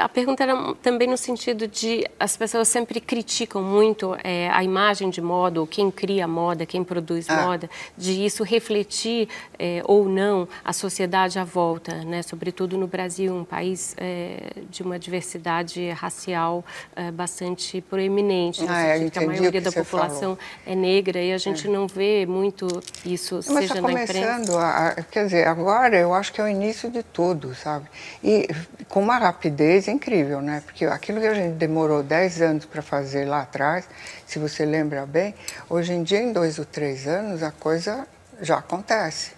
[0.00, 5.10] a pergunta era também no sentido de as pessoas sempre criticam muito é, a imagem
[5.10, 7.42] de moda, ou quem cria moda, quem produz ah.
[7.42, 12.22] moda, de isso refletir é, ou não a sociedade à volta, né?
[12.22, 16.64] sobretudo no Brasil, um país é, de uma diversidade racial
[16.96, 20.38] é, bastante proeminente, ah, é, que a maioria da população falou.
[20.66, 22.66] é negra e a gente não vê muito
[23.04, 24.60] isso, Mas seja tá na imprensa.
[24.60, 27.86] A, quer dizer, agora eu acho que é o início de tudo, sabe?
[28.22, 28.48] E
[28.88, 30.62] com uma rapidez rapidez incrível, né?
[30.64, 33.88] Porque aquilo que a gente demorou 10 anos para fazer lá atrás,
[34.26, 35.34] se você lembra bem,
[35.68, 38.06] hoje em dia, em dois ou três anos, a coisa
[38.40, 39.32] já acontece.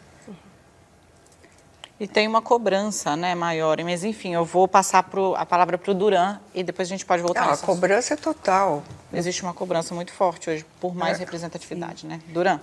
[1.99, 3.79] E tem uma cobrança né, maior.
[3.85, 7.07] Mas, enfim, eu vou passar pro, a palavra para o Duran e depois a gente
[7.07, 7.47] pode voltar.
[7.47, 8.83] Não, a cobrança é total.
[9.13, 11.21] Existe uma cobrança muito forte hoje por mais é.
[11.21, 12.21] representatividade, né?
[12.29, 12.61] Duran.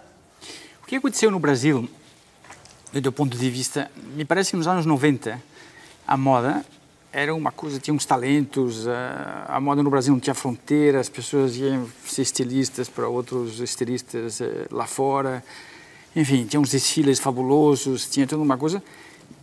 [0.83, 1.89] O que aconteceu no Brasil,
[2.91, 5.41] do ponto de vista, me parece que nos anos 90,
[6.05, 6.65] a moda
[7.11, 11.55] era uma coisa, tinha uns talentos, a moda no Brasil não tinha fronteira, as pessoas
[11.55, 15.43] iam ser estilistas para outros estilistas eh, lá fora,
[16.15, 18.81] enfim, tinha uns desfiles fabulosos, tinha toda uma coisa.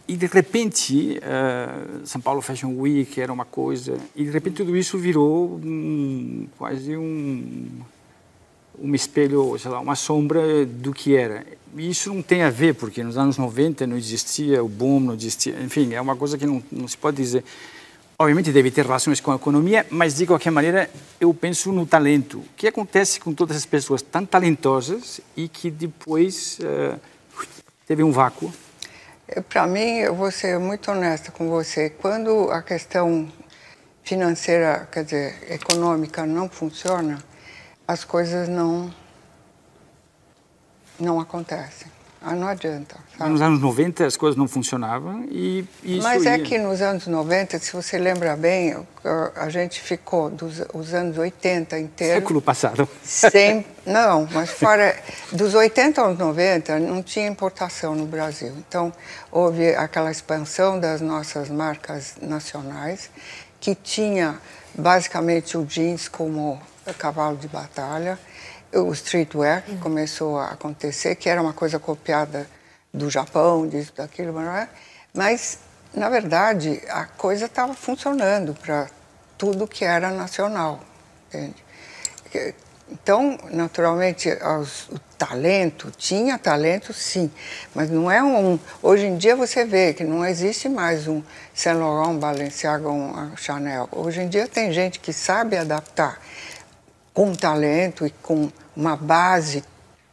[0.08, 4.76] E de repente, uh, São Paulo Fashion Week era uma coisa, e de repente tudo
[4.76, 7.68] isso virou um, quase um,
[8.80, 11.44] um espelho, sei lá, uma sombra do que era.
[11.76, 15.14] E isso não tem a ver, porque nos anos 90 não existia o boom, não
[15.14, 17.44] existia, enfim, é uma coisa que não, não se pode dizer.
[18.18, 20.88] Obviamente deve ter relações com a economia, mas de qualquer maneira
[21.20, 22.38] eu penso no talento.
[22.38, 26.98] O que acontece com todas as pessoas tão talentosas e que depois uh,
[27.86, 28.50] teve um vácuo?
[29.28, 31.90] É, Para mim, eu vou ser muito honesta com você.
[31.90, 33.30] Quando a questão
[34.02, 37.18] financeira, quer dizer, econômica não funciona,
[37.86, 38.92] as coisas não
[40.98, 41.88] não acontecem.
[42.28, 42.96] Ah, não adianta.
[43.16, 43.30] Sabe?
[43.30, 46.42] Nos anos 90 as coisas não funcionavam e isso Mas é ia...
[46.42, 48.76] que nos anos 90, se você lembra bem,
[49.36, 52.16] a gente ficou dos os anos 80 inteiros...
[52.16, 52.88] Século passado.
[53.02, 53.64] Sem...
[53.86, 54.96] Não, mas fora...
[55.30, 58.52] Dos 80 aos 90 não tinha importação no Brasil.
[58.58, 58.92] Então,
[59.30, 63.08] houve aquela expansão das nossas marcas nacionais,
[63.60, 64.40] que tinha
[64.74, 66.60] basicamente o jeans como
[66.94, 68.18] cavalo de batalha,
[68.72, 72.48] o streetwear que começou a acontecer, que era uma coisa copiada
[72.92, 74.34] do Japão, disso, daquilo,
[75.14, 75.58] mas,
[75.94, 78.88] na verdade, a coisa estava funcionando para
[79.38, 80.80] tudo que era nacional,
[81.28, 81.64] entende?
[82.88, 87.30] Então, naturalmente, aos, talento, tinha talento sim,
[87.74, 88.58] mas não é um.
[88.82, 91.22] Hoje em dia você vê que não existe mais um
[91.54, 93.88] Saint Laurent, Balenciaga, um Chanel.
[93.90, 96.20] Hoje em dia tem gente que sabe adaptar
[97.16, 99.64] com talento e com uma base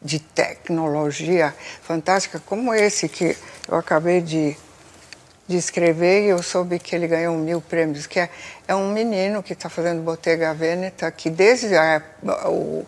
[0.02, 3.36] de tecnologia fantástica, como esse que
[3.68, 4.56] eu acabei de,
[5.46, 8.30] de escrever e eu soube que ele ganhou mil prêmios, que é,
[8.66, 12.02] é um menino que está fazendo Bottega Veneta, que desde a,
[12.46, 12.86] o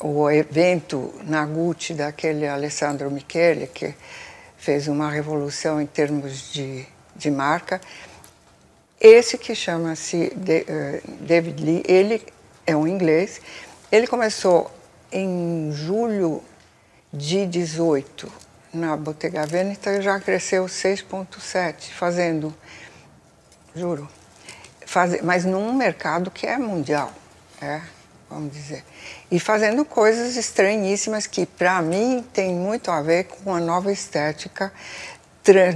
[0.00, 3.94] o evento na Gucci daquele Alessandro Michele, que
[4.58, 6.84] fez uma revolução em termos de,
[7.16, 7.80] de marca.
[9.00, 12.22] Esse que chama-se uh, David Lee, ele
[12.66, 13.40] é um inglês.
[13.90, 14.70] Ele começou
[15.12, 16.42] em julho
[17.12, 18.30] de 18
[18.72, 22.52] na Bottega Veneta e já cresceu 6,7, fazendo,
[23.74, 24.08] juro,
[24.84, 27.12] faz, mas num mercado que é mundial,
[27.62, 27.80] é,
[28.28, 28.84] vamos dizer
[29.30, 34.72] e fazendo coisas estranhíssimas que, para mim, tem muito a ver com a nova estética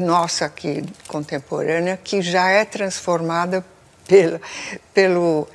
[0.01, 3.65] nossa aqui contemporânea, que já é transformada
[4.07, 4.41] pela,
[4.95, 5.47] pelo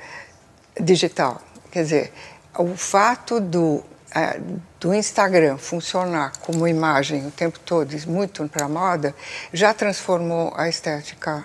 [0.80, 1.40] digital.
[1.70, 2.12] Quer dizer,
[2.58, 3.82] o fato do,
[4.14, 4.40] é,
[4.80, 9.14] do Instagram funcionar como imagem o tempo todo, muito para moda,
[9.52, 11.44] já transformou a estética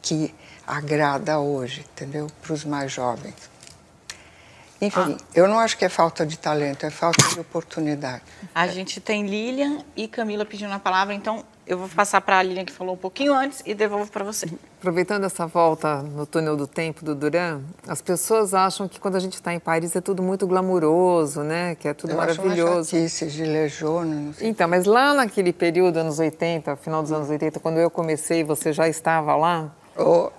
[0.00, 0.34] que
[0.66, 2.28] agrada hoje, entendeu?
[2.42, 3.34] Para os mais jovens.
[4.80, 5.24] Enfim, ah.
[5.34, 8.22] eu não acho que é falta de talento, é falta de oportunidade.
[8.54, 12.42] A gente tem Lilian e Camila pedindo a palavra, então eu vou passar para a
[12.42, 14.46] Lilian que falou um pouquinho antes e devolvo para você.
[14.78, 19.20] Aproveitando essa volta no túnel do tempo do Duran, as pessoas acham que quando a
[19.20, 21.74] gente está em Paris é tudo muito glamuroso, né?
[21.74, 22.62] Que é tudo eu maravilhoso.
[22.62, 27.28] Acho uma chatice, gilet jaune, Então, mas lá naquele período, anos 80, final dos anos
[27.28, 29.72] 80, quando eu comecei, você já estava lá?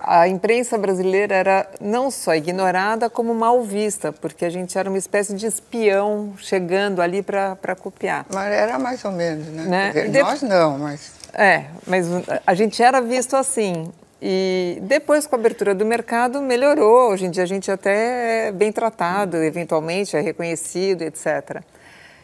[0.00, 4.98] a imprensa brasileira era não só ignorada, como mal vista, porque a gente era uma
[4.98, 8.24] espécie de espião chegando ali para copiar.
[8.32, 9.92] Mas era mais ou menos, né?
[9.92, 10.22] né?
[10.22, 11.17] Nós não, mas.
[11.32, 12.06] É, mas
[12.46, 13.92] a gente era visto assim.
[14.20, 17.12] E depois, com a abertura do mercado, melhorou.
[17.12, 21.62] Hoje em dia a gente até é bem tratado, eventualmente é reconhecido, etc.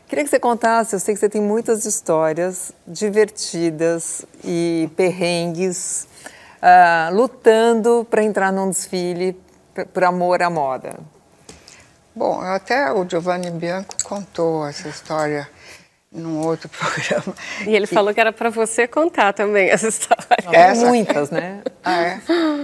[0.09, 6.07] Queria que você contasse, eu sei que você tem muitas histórias divertidas e perrengues
[6.61, 9.41] uh, lutando para entrar num desfile
[9.93, 10.99] por amor à moda?
[12.15, 15.49] Bom, até o Giovanni Bianco contou essa história
[16.15, 17.35] num outro programa.
[17.67, 20.25] E ele falou que era para você contar também essa história.
[20.53, 20.87] Essa...
[20.87, 21.61] Muitas, né?
[21.83, 22.21] Ah, é?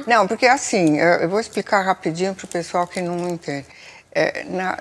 [0.06, 3.66] Não, porque assim, eu vou explicar rapidinho para o pessoal que não entende.
[4.12, 4.78] É, na,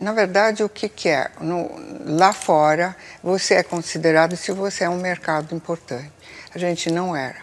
[0.00, 1.28] na verdade, o que, que é?
[1.40, 1.70] No,
[2.06, 6.12] lá fora, você é considerado se você é um mercado importante.
[6.54, 7.36] A gente não era.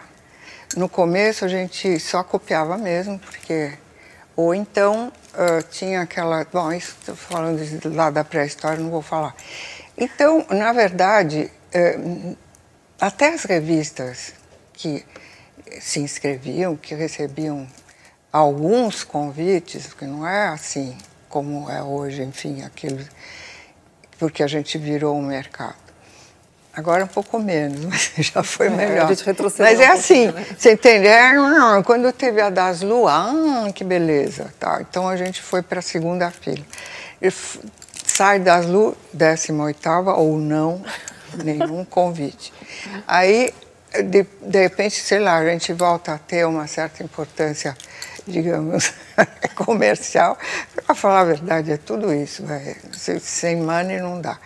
[0.74, 3.72] No começo a gente só copiava mesmo, porque.
[4.34, 6.46] Ou então uh, tinha aquela.
[6.52, 9.34] Bom, isso estou falando de, lá da pré-história, não vou falar.
[9.96, 12.36] Então, na verdade, uh,
[13.00, 14.34] até as revistas
[14.72, 15.04] que
[15.80, 17.66] se inscreviam, que recebiam
[18.32, 20.96] alguns convites, que não é assim
[21.28, 23.02] como é hoje, enfim, aquilo,
[24.18, 25.86] porque a gente virou um mercado.
[26.74, 28.96] Agora um pouco menos, mas já foi melhor.
[28.96, 30.46] É, a gente retrocedeu mas é um assim, né?
[30.56, 31.06] você entende?
[31.06, 31.32] É,
[31.84, 34.52] quando teve a das Lu, ah, que beleza.
[34.60, 36.64] Tá, então a gente foi para a segunda fila.
[38.16, 40.82] Sai das Lu, 18 ou não,
[41.44, 42.50] nenhum convite.
[43.06, 43.52] Aí,
[43.92, 47.76] de, de repente, sei lá, a gente volta a ter uma certa importância,
[48.26, 48.94] digamos,
[49.54, 50.38] comercial.
[50.86, 52.42] Para falar a verdade, é tudo isso.
[52.46, 52.76] Véio.
[53.20, 54.38] Sem money não dá.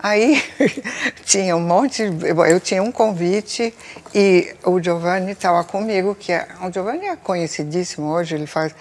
[0.00, 0.42] Aí
[1.24, 3.72] tinha um monte, eu tinha um convite
[4.12, 8.74] e o Giovanni estava comigo, que é, o Giovanni é conhecidíssimo hoje, ele faz,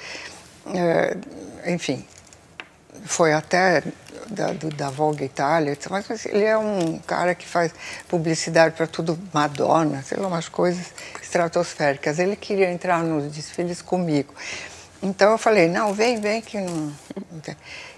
[0.74, 1.16] é,
[1.72, 2.04] enfim,
[3.06, 3.84] foi até
[4.28, 7.74] da, do, da Vogue Itália, mas ele é um cara que faz
[8.08, 12.20] publicidade para tudo, Madonna, sei lá, umas coisas estratosféricas.
[12.20, 14.34] Ele queria entrar nos desfiles comigo.
[15.04, 16.94] Então eu falei, não, vem, vem que não...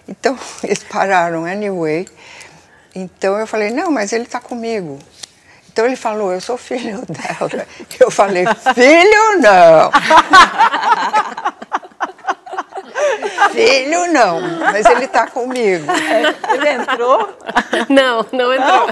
[0.08, 2.08] Então eles pararam anyway,
[2.96, 5.00] então eu falei, não, mas ele está comigo.
[5.72, 7.68] Então ele falou, eu sou filho dela.
[8.00, 8.46] Eu falei,
[8.76, 9.92] filho não.
[13.54, 15.86] Filho não, mas ele está comigo.
[16.54, 17.30] Ele entrou?
[17.90, 18.88] Não, não entrou.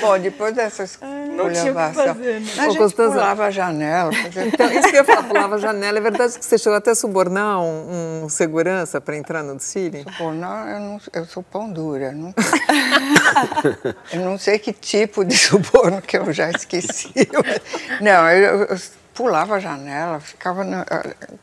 [0.00, 2.52] Pô, depois dessas não tinha que fazer, né?
[2.58, 3.12] A gente Constanza...
[3.12, 4.10] pulava a janela.
[4.46, 5.98] Então, isso que eu ia falar, pulava a janela.
[5.98, 10.04] É verdade que você chegou até a subornar um, um segurança para entrar no desfile?
[10.12, 12.12] Subornar, eu, não, eu sou pão dura.
[12.12, 12.34] Não...
[14.12, 17.12] eu não sei que tipo de suborno que eu já esqueci.
[18.00, 18.78] Não, eu, eu
[19.18, 20.86] pulava a janela, ficava na,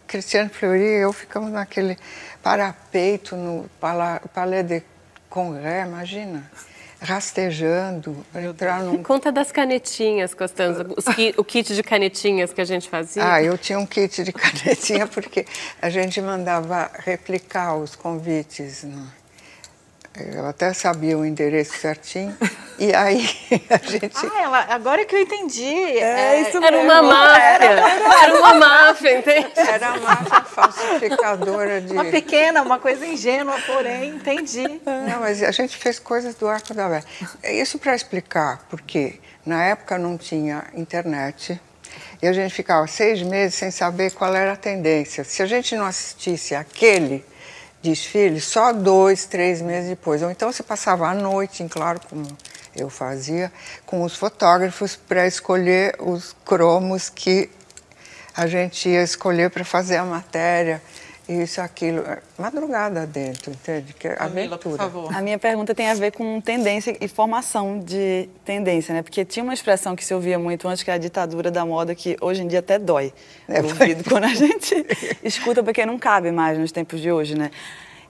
[0.08, 1.98] Cristiano Fleury e eu ficamos naquele
[2.42, 4.82] parapeito no Palais de
[5.30, 6.50] Congré, imagina
[7.02, 9.04] rastejando para entrar num...
[9.04, 13.34] Conta das canetinhas, Costanza, ki, o kit de canetinhas que a gente fazia.
[13.34, 15.46] Ah, eu tinha um kit de canetinha porque
[15.82, 18.84] a gente mandava replicar os convites.
[18.84, 19.06] No
[20.34, 22.36] eu até sabia o endereço certinho.
[22.80, 23.28] E aí
[23.70, 24.16] a gente.
[24.16, 25.64] Ah, ela, agora que eu entendi.
[25.64, 27.66] É, isso Era uma máfia.
[27.66, 29.52] Era, era uma máfia, entende?
[29.56, 31.94] Era uma máfia falsificadora de.
[31.94, 34.82] Uma pequena, uma coisa ingênua, porém, entendi.
[34.86, 37.06] Não, mas a gente fez coisas do arco da velha.
[37.44, 41.60] Isso para explicar, porque na época não tinha internet.
[42.22, 45.24] E a gente ficava seis meses sem saber qual era a tendência.
[45.24, 47.24] Se a gente não assistisse aquele
[47.90, 50.22] desfile só dois, três meses depois.
[50.22, 52.26] Ou então você passava a noite, em claro, como
[52.76, 53.52] eu fazia,
[53.86, 57.50] com os fotógrafos para escolher os cromos que
[58.36, 60.82] a gente ia escolher para fazer a matéria
[61.28, 62.04] isso, aquilo,
[62.38, 63.94] madrugada dentro, entende?
[63.94, 65.16] Que é Camila, por favor.
[65.16, 69.02] A minha pergunta tem a ver com tendência e formação de tendência, né?
[69.02, 71.96] Porque tinha uma expressão que se ouvia muito antes, que é a ditadura da moda,
[71.96, 73.12] que hoje em dia até dói
[73.48, 74.86] é, ouvido quando a gente
[75.24, 77.50] escuta, porque não cabe mais nos tempos de hoje, né?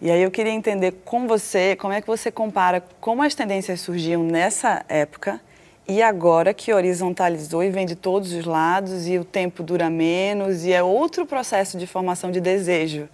[0.02, 3.80] E aí eu queria entender com você, como é que você compara como as tendências
[3.80, 5.40] surgiam nessa época
[5.88, 10.66] e agora que horizontalizou e vem de todos os lados e o tempo dura menos
[10.66, 13.08] e é outro processo de formação de desejo.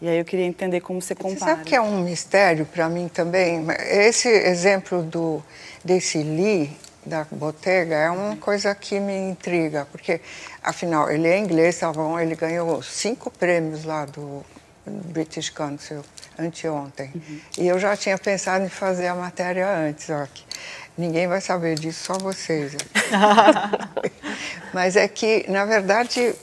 [0.00, 1.38] E aí eu queria entender como você compara.
[1.38, 3.64] Você sabe que é um mistério para mim também?
[3.88, 5.42] Esse exemplo do
[5.84, 6.70] desse Lee
[7.04, 10.20] da Bottega é uma coisa que me intriga, porque
[10.62, 12.18] afinal ele é inglês, tá bom?
[12.18, 14.44] Ele ganhou cinco prêmios lá do
[14.86, 16.02] British Council
[16.38, 17.10] anteontem.
[17.14, 17.40] Uhum.
[17.58, 20.26] E eu já tinha pensado em fazer a matéria antes, ó.
[20.96, 22.76] Ninguém vai saber disso, só vocês.
[24.72, 26.34] Mas é que, na verdade,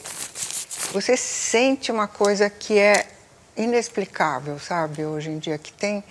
[0.92, 3.08] você sente uma coisa que é
[3.56, 6.04] inexplicável, sabe, hoje em dia, que tem.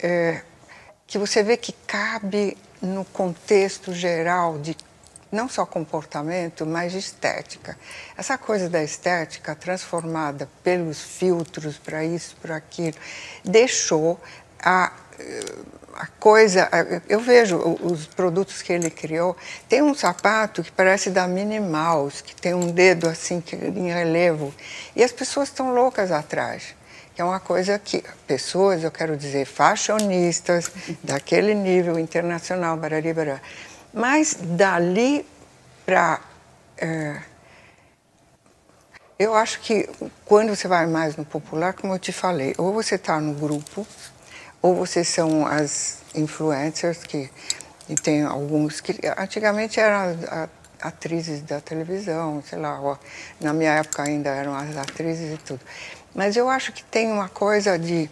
[0.00, 0.42] É,
[1.06, 4.76] que você vê que cabe no contexto geral de
[5.32, 7.76] não só comportamento, mas estética.
[8.16, 12.96] Essa coisa da estética transformada pelos filtros para isso, para aquilo,
[13.44, 14.20] deixou
[14.62, 14.92] a,
[15.98, 16.68] a coisa.
[17.08, 19.36] Eu vejo os produtos que ele criou.
[19.68, 24.54] Tem um sapato que parece da Minnie Mouse, que tem um dedo assim em relevo,
[24.94, 26.78] e as pessoas estão loucas atrás
[27.18, 30.70] que é uma coisa que pessoas, eu quero dizer, fashionistas
[31.02, 33.40] daquele nível internacional, barari, barari,
[33.92, 35.26] mas dali
[35.84, 36.20] para.
[36.76, 37.20] É,
[39.18, 39.90] eu acho que
[40.24, 43.84] quando você vai mais no popular, como eu te falei, ou você está no grupo,
[44.60, 47.30] ou vocês são as influencers, que
[47.88, 50.14] e tem alguns que antigamente eram
[50.80, 52.96] atrizes da televisão, sei lá, ó,
[53.40, 55.60] na minha época ainda eram as atrizes e tudo.
[56.14, 58.10] Mas eu acho que tem uma coisa de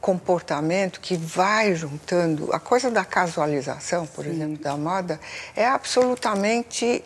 [0.00, 2.52] comportamento que vai juntando.
[2.52, 4.32] A coisa da casualização, por Sim.
[4.32, 5.20] exemplo, da moda,
[5.54, 7.04] é absolutamente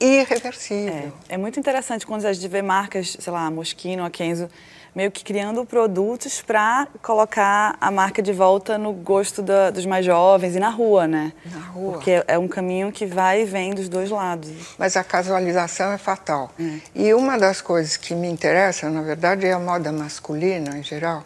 [0.00, 1.12] irreversível.
[1.28, 4.48] É, é, muito interessante quando a gente vê marcas, sei lá, Moschino, a Kenzo,
[4.94, 10.04] meio que criando produtos para colocar a marca de volta no gosto da, dos mais
[10.04, 11.32] jovens e na rua, né?
[11.44, 11.92] Na rua.
[11.92, 14.50] Porque é, é um caminho que vai e vem dos dois lados.
[14.78, 16.50] Mas a casualização é fatal.
[16.58, 16.80] É.
[16.94, 21.24] E uma das coisas que me interessa, na verdade, é a moda masculina em geral.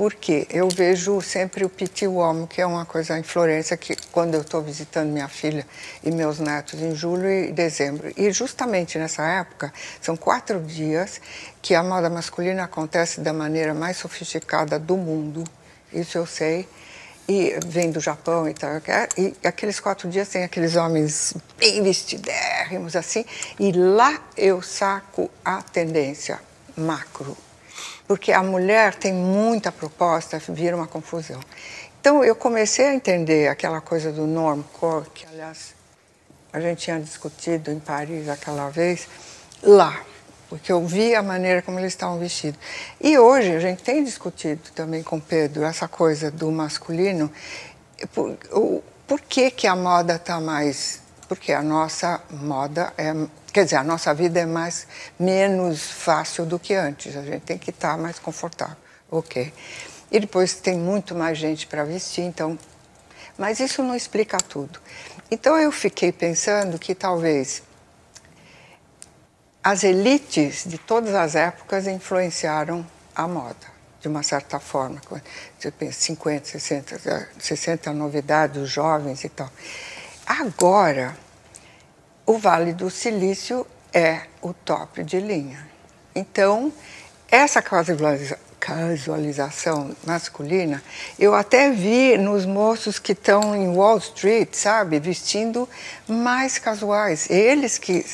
[0.00, 4.34] Porque eu vejo sempre o Petit Uomo, que é uma coisa em Florença, que quando
[4.34, 5.66] eu estou visitando minha filha
[6.02, 8.10] e meus netos em julho e dezembro.
[8.16, 9.70] E justamente nessa época,
[10.00, 11.20] são quatro dias
[11.60, 15.44] que a moda masculina acontece da maneira mais sofisticada do mundo,
[15.92, 16.66] isso eu sei,
[17.28, 18.70] e vem do Japão e tal.
[19.18, 23.22] E aqueles quatro dias tem aqueles homens bem vestidérrimos assim,
[23.58, 26.40] e lá eu saco a tendência
[26.74, 27.36] macro
[28.10, 31.38] porque a mulher tem muita proposta, vira uma confusão.
[32.00, 35.76] Então eu comecei a entender aquela coisa do normcore, que aliás
[36.52, 39.06] a gente tinha discutido em Paris aquela vez,
[39.62, 40.02] lá,
[40.48, 42.58] porque eu vi a maneira como eles estavam vestidos.
[43.00, 47.30] E hoje a gente tem discutido também com Pedro essa coisa do masculino,
[48.12, 50.99] por, o, por que, que a moda está mais.
[51.30, 53.14] Porque a nossa moda é
[53.52, 54.86] Quer dizer, a nossa vida é mais
[55.18, 57.16] menos fácil do que antes.
[57.16, 58.76] A gente tem que estar mais confortável,
[59.10, 59.52] ok?
[60.10, 62.56] E depois tem muito mais gente para vestir, então.
[63.36, 64.78] Mas isso não explica tudo.
[65.30, 67.62] Então eu fiquei pensando que talvez
[69.62, 73.66] as elites de todas as épocas influenciaram a moda,
[74.00, 75.00] de uma certa forma.
[75.58, 79.50] Você pensa 50, 60, 60 novidades, os jovens e tal.
[80.30, 81.16] Agora
[82.24, 82.88] o Vale do
[88.60, 90.80] casualização masculina,
[91.18, 95.68] eu até vi nos moços que estão em Wall Street, sabe, vestindo
[96.06, 97.28] mais casuais.
[97.28, 98.06] Eles que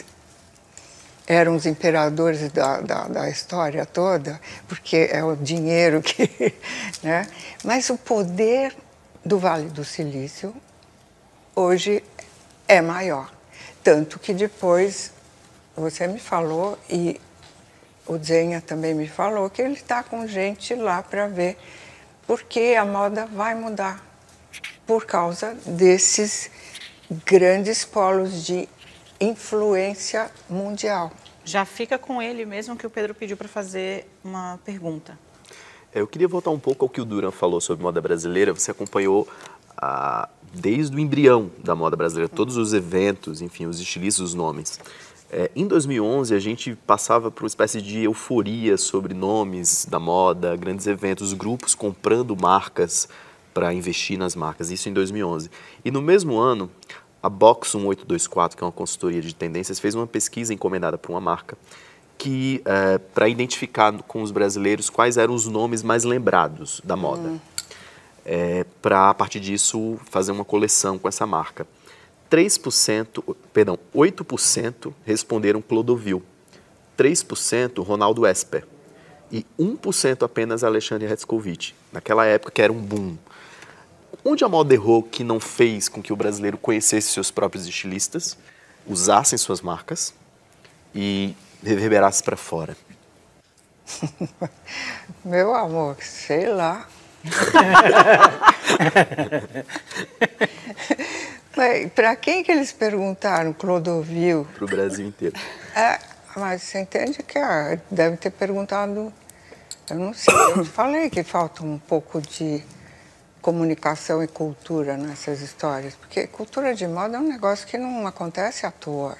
[1.26, 6.54] eram os imperadores da, da, da, história toda, porque é o dinheiro que.
[7.02, 7.28] Né?
[7.62, 8.74] Mas o poder
[9.22, 10.56] do Vale do Silício
[11.56, 12.04] hoje
[12.68, 13.32] é maior.
[13.82, 15.12] Tanto que depois
[15.74, 17.18] você me falou e
[18.06, 21.56] o Zenha também me falou que ele está com gente lá para ver
[22.26, 24.04] porque a moda vai mudar
[24.86, 26.50] por causa desses
[27.24, 28.68] grandes polos de
[29.20, 31.10] influência mundial.
[31.44, 35.18] Já fica com ele mesmo que o Pedro pediu para fazer uma pergunta.
[35.94, 38.52] É, eu queria voltar um pouco ao que o Duran falou sobre moda brasileira.
[38.52, 39.28] Você acompanhou
[39.76, 40.28] ah,
[40.60, 44.80] desde o embrião da moda brasileira, todos os eventos, enfim, os estilistas, os nomes.
[45.30, 50.56] É, em 2011, a gente passava por uma espécie de euforia sobre nomes da moda,
[50.56, 53.08] grandes eventos, grupos comprando marcas
[53.52, 55.50] para investir nas marcas, isso em 2011.
[55.84, 56.70] E no mesmo ano,
[57.22, 61.20] a Box 1824, que é uma consultoria de tendências, fez uma pesquisa encomendada por uma
[61.20, 61.56] marca
[62.18, 67.28] que é, para identificar com os brasileiros quais eram os nomes mais lembrados da moda.
[67.28, 67.40] Hum.
[68.28, 71.64] É, para, a partir disso, fazer uma coleção com essa marca.
[72.28, 76.22] 3%, perdão, 8% responderam Clodovil,
[76.98, 78.66] 3% Ronaldo Esper
[79.30, 83.16] e 1% apenas Alexandre Retzkovic, naquela época que era um boom.
[84.24, 88.36] Onde a moda errou que não fez com que o brasileiro conhecesse seus próprios estilistas,
[88.86, 90.14] usassem suas marcas
[90.94, 92.76] e reverberasse para fora?
[95.24, 96.88] Meu amor, sei lá.
[101.94, 104.46] Para quem que eles perguntaram Clodovil?
[104.54, 105.34] Para o Brasil inteiro.
[105.74, 105.98] É,
[106.36, 109.10] mas você entende que ah, deve ter perguntado,
[109.88, 112.62] eu não sei, eu te falei que falta um pouco de
[113.40, 118.66] comunicação e cultura nessas histórias, porque cultura de moda é um negócio que não acontece
[118.66, 119.16] à toa,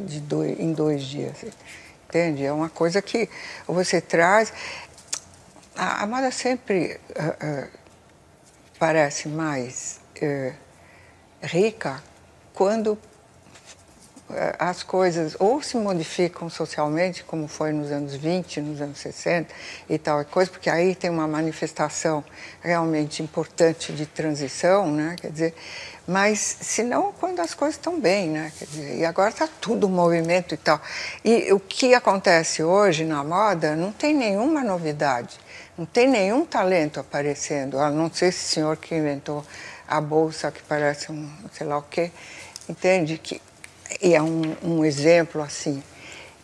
[0.00, 1.36] de dois, em dois dias,
[2.08, 2.44] entende?
[2.44, 3.30] É uma coisa que
[3.66, 4.52] você traz...
[5.78, 7.68] A, a moda sempre uh, uh,
[8.78, 10.00] parece mais...
[10.20, 10.68] Uh,
[11.42, 12.02] rica
[12.52, 12.98] quando
[14.58, 19.54] as coisas ou se modificam socialmente, como foi nos anos 20, nos anos 60
[19.88, 22.22] e tal coisa, porque aí tem uma manifestação
[22.60, 25.16] realmente importante de transição, né?
[25.18, 25.54] Quer dizer,
[26.06, 28.52] mas se não quando as coisas estão bem, né?
[28.58, 30.78] Quer dizer, e agora está tudo movimento e tal.
[31.24, 35.38] E o que acontece hoje na moda não tem nenhuma novidade,
[35.78, 39.44] não tem nenhum talento aparecendo, a não ser esse senhor que inventou
[39.86, 42.10] a bolsa que parece um sei lá o quê,
[42.68, 43.16] entende?
[43.16, 43.40] Que,
[44.02, 45.80] e é um, um exemplo assim.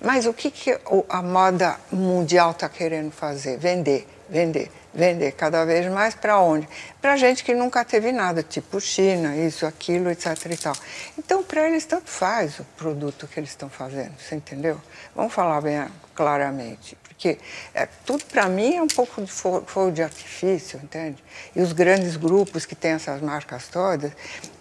[0.00, 0.78] Mas o que, que
[1.08, 3.58] a moda mundial está querendo fazer?
[3.58, 6.68] Vender, vender, vender cada vez mais para onde?
[7.00, 10.26] Para gente que nunca teve nada, tipo China, isso, aquilo, etc.
[10.50, 10.74] E tal.
[11.18, 14.80] Então, para eles, tanto faz o produto que eles estão fazendo, você entendeu?
[15.14, 16.96] Vamos falar bem claramente.
[17.14, 17.38] Porque
[17.72, 21.22] é, tudo para mim é um pouco de fogo de artifício, entende?
[21.54, 24.12] E os grandes grupos que têm essas marcas todas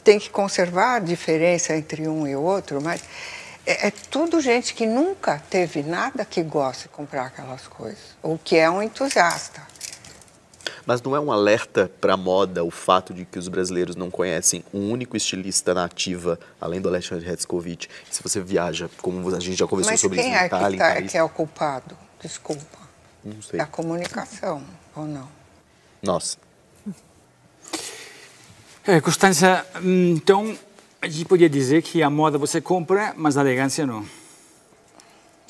[0.04, 3.02] têm que conservar a diferença entre um e outro, mas
[3.66, 8.38] é, é tudo gente que nunca teve nada que goste de comprar aquelas coisas, ou
[8.38, 9.62] que é um entusiasta.
[10.86, 14.12] Mas não é um alerta para a moda o fato de que os brasileiros não
[14.12, 17.88] conhecem um único estilista na ativa, além do Alexandre Retzkovic?
[18.12, 21.02] Se você viaja, como a gente já conversou Mas sobre isso em é Itália, que,
[21.02, 21.98] tá, que é o culpado?
[22.24, 22.80] Desculpa.
[23.24, 23.60] Não sei.
[23.60, 24.64] É a comunicação,
[24.96, 25.28] ou não?
[26.02, 26.38] Nossa.
[28.86, 30.58] É, Constança, então
[31.02, 34.06] a gente podia dizer que a moda você compra, mas a elegância não.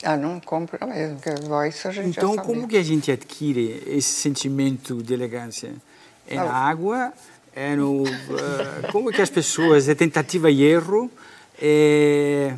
[0.03, 3.81] Ah, não compra mesmo, porque isso a gente Então, já como que a gente adquire
[3.87, 5.73] esse sentimento de elegância?
[6.27, 7.13] É na água?
[7.55, 8.03] É no...
[8.03, 9.87] Uh, como que as pessoas...
[9.87, 11.09] É tentativa e erro?
[11.61, 12.55] É,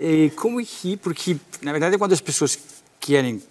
[0.00, 0.96] é, como que...
[0.96, 2.58] Porque, na verdade, quando as pessoas
[3.02, 3.42] querem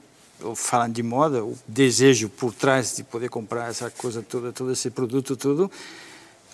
[0.56, 4.90] falam de moda, o desejo por trás de poder comprar essa coisa toda, todo esse
[4.90, 5.70] produto tudo,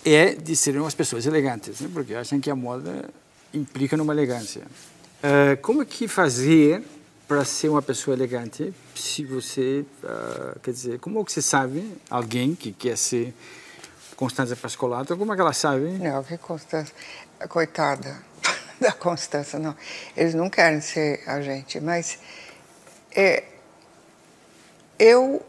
[0.04, 1.88] é de serem umas pessoas elegantes, né?
[1.92, 3.08] porque acham que a moda
[3.54, 4.62] implica numa elegância.
[5.18, 6.82] Uh, como que fazer
[7.26, 12.54] para ser uma pessoa elegante se você, uh, quer dizer, como que você sabe, alguém
[12.54, 13.34] que quer ser
[14.16, 15.84] Constança Pascolato, como é que ela sabe?
[15.92, 16.92] Não, que Constança,
[17.48, 18.18] coitada
[18.80, 19.76] da Constança, não.
[20.16, 22.18] Eles não querem ser a gente, mas
[23.14, 23.44] é,
[24.98, 25.42] eu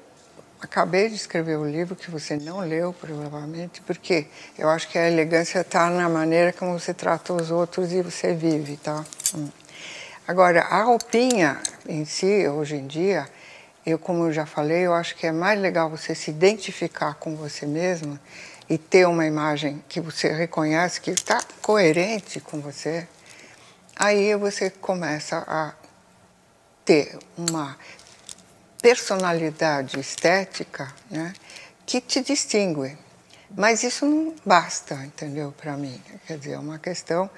[0.62, 4.97] acabei de escrever o um livro que você não leu, provavelmente, porque eu acho que
[4.97, 9.05] a elegância está na maneira como você trata os outros e você vive, tá?
[9.36, 9.49] Hum.
[10.28, 13.28] Agora, a roupinha em si, hoje em dia,
[13.86, 17.36] eu, como eu já falei, eu acho que é mais legal você se identificar com
[17.36, 18.20] você mesma
[18.70, 23.07] e ter uma imagem que você reconhece que está coerente com você.
[23.95, 25.74] Aí você começa a
[26.90, 27.78] ter uma
[28.82, 31.36] personalidade estética né,
[31.86, 32.98] que te distingue.
[33.56, 36.02] Mas isso não basta, entendeu, para mim.
[36.26, 37.30] Quer dizer, é uma questão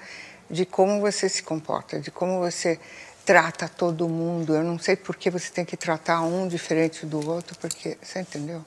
[0.48, 2.80] de como você se comporta, de como você
[3.26, 4.54] trata todo mundo.
[4.54, 8.20] Eu não sei por que você tem que tratar um diferente do outro, porque você
[8.20, 8.64] entendeu?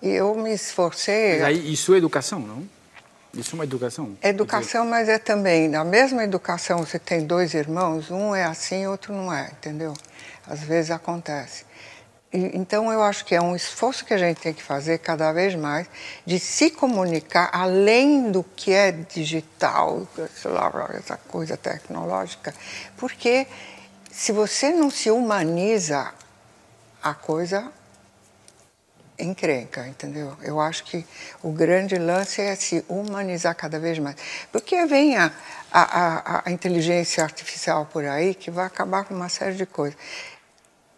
[0.00, 1.40] E eu me esforcei.
[1.40, 2.66] Mas aí, isso é educação, não?
[3.36, 4.16] Isso é uma educação?
[4.22, 5.68] Educação, mas é também.
[5.68, 9.92] Na mesma educação, você tem dois irmãos, um é assim, outro não é, entendeu?
[10.46, 11.66] Às vezes acontece.
[12.32, 15.32] E, então, eu acho que é um esforço que a gente tem que fazer cada
[15.32, 15.86] vez mais
[16.24, 20.08] de se comunicar além do que é digital,
[20.44, 22.54] lá, essa coisa tecnológica,
[22.96, 23.46] porque
[24.10, 26.10] se você não se humaniza,
[27.02, 27.70] a coisa
[29.18, 30.36] encrenca, entendeu?
[30.42, 31.04] Eu acho que
[31.42, 34.16] o grande lance é se humanizar cada vez mais.
[34.52, 35.32] Porque vem a,
[35.72, 39.98] a, a, inteligência artificial por aí que vai acabar com uma série de coisas.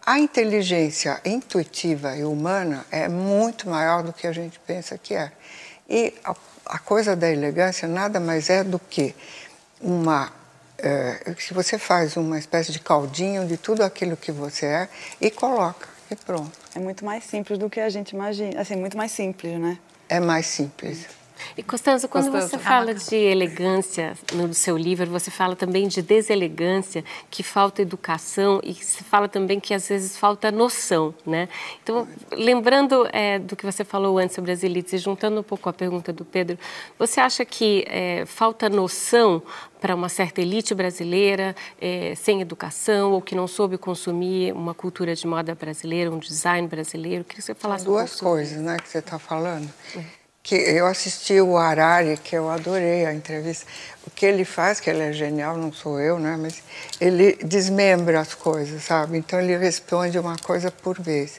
[0.04, 5.30] A inteligência intuitiva e humana é muito maior do que a gente pensa que é.
[5.88, 6.34] E a,
[6.66, 9.14] a coisa da elegância nada mais é do que
[9.80, 10.32] uma
[10.80, 14.88] é, se você faz uma espécie de caldinho de tudo aquilo que você é
[15.20, 16.50] e coloca e pronto.
[16.74, 19.78] É muito mais simples do que a gente imagina, assim, muito mais simples, né?
[20.08, 21.06] É mais simples.
[21.56, 27.04] E Costanza, quando você fala de elegância no seu livro, você fala também de deselegância,
[27.30, 31.48] que falta educação e se fala também que às vezes falta noção, né?
[31.82, 35.68] Então, lembrando é, do que você falou antes sobre as elites e juntando um pouco
[35.68, 36.58] a pergunta do Pedro,
[36.98, 39.42] você acha que é, falta noção
[39.80, 45.14] para uma certa elite brasileira é, sem educação ou que não soube consumir uma cultura
[45.14, 47.24] de moda brasileira, um design brasileiro?
[47.24, 49.68] Queria que você falasse Duas um coisas, né, que você está falando.
[50.48, 53.66] Que eu assisti o Harari, que eu adorei a entrevista.
[54.06, 56.38] O que ele faz, que ele é genial, não sou eu, né?
[56.40, 56.62] Mas
[56.98, 59.18] ele desmembra as coisas, sabe?
[59.18, 61.38] Então ele responde uma coisa por vez.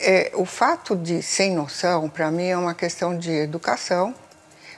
[0.00, 4.12] É, o fato de sem noção, para mim, é uma questão de educação,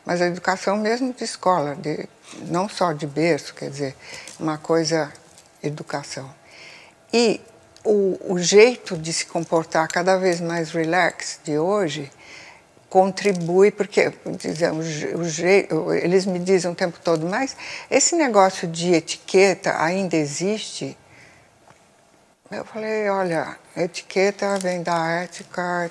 [0.04, 2.06] mas a educação mesmo de escola, de,
[2.42, 3.96] não só de berço, quer dizer,
[4.38, 5.10] uma coisa
[5.62, 6.28] educação.
[7.10, 7.40] E
[7.82, 12.12] o, o jeito de se comportar cada vez mais relax de hoje
[12.94, 14.86] contribui, porque dizemos,
[16.00, 17.56] eles me dizem o tempo todo, mas
[17.90, 20.96] esse negócio de etiqueta ainda existe?
[22.48, 25.90] Eu falei, olha, etiqueta vem da ética,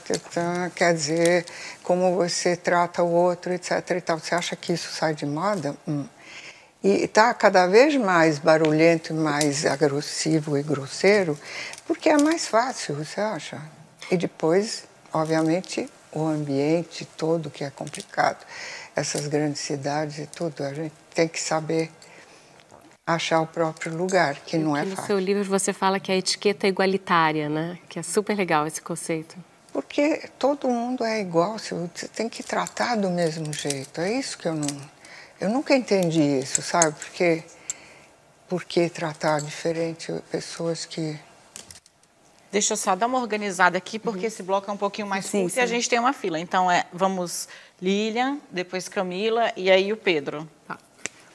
[0.73, 1.45] quer dizer
[1.83, 3.71] como você trata o outro, etc.
[3.97, 4.17] E tal.
[4.17, 5.75] Você acha que isso sai de moda?
[5.85, 6.05] Hum.
[6.81, 11.37] E está cada vez mais barulhento, mais agressivo e grosseiro,
[11.85, 13.61] porque é mais fácil, você acha?
[14.09, 18.45] E depois, obviamente, o ambiente todo que é complicado,
[18.95, 21.91] essas grandes cidades e tudo, a gente tem que saber
[23.05, 24.97] achar o próprio lugar, que não é fácil.
[24.97, 27.77] No seu livro você fala que a etiqueta é igualitária, né?
[27.89, 29.35] Que é super legal esse conceito.
[29.73, 31.75] Porque todo mundo é igual, você
[32.15, 33.99] tem que tratar do mesmo jeito.
[33.99, 34.67] É isso que eu não.
[35.41, 36.95] Eu nunca entendi isso, sabe?
[36.97, 37.43] Porque
[38.47, 41.19] por que tratar diferente pessoas que
[42.53, 44.27] Deixa eu só dar uma organizada aqui, porque uhum.
[44.27, 45.59] esse bloco é um pouquinho mais sim, curto sim.
[45.59, 46.39] e a gente tem uma fila.
[46.39, 47.47] Então, é, vamos
[47.81, 50.47] Lilian, depois Camila e aí o Pedro.
[50.67, 50.77] Tá.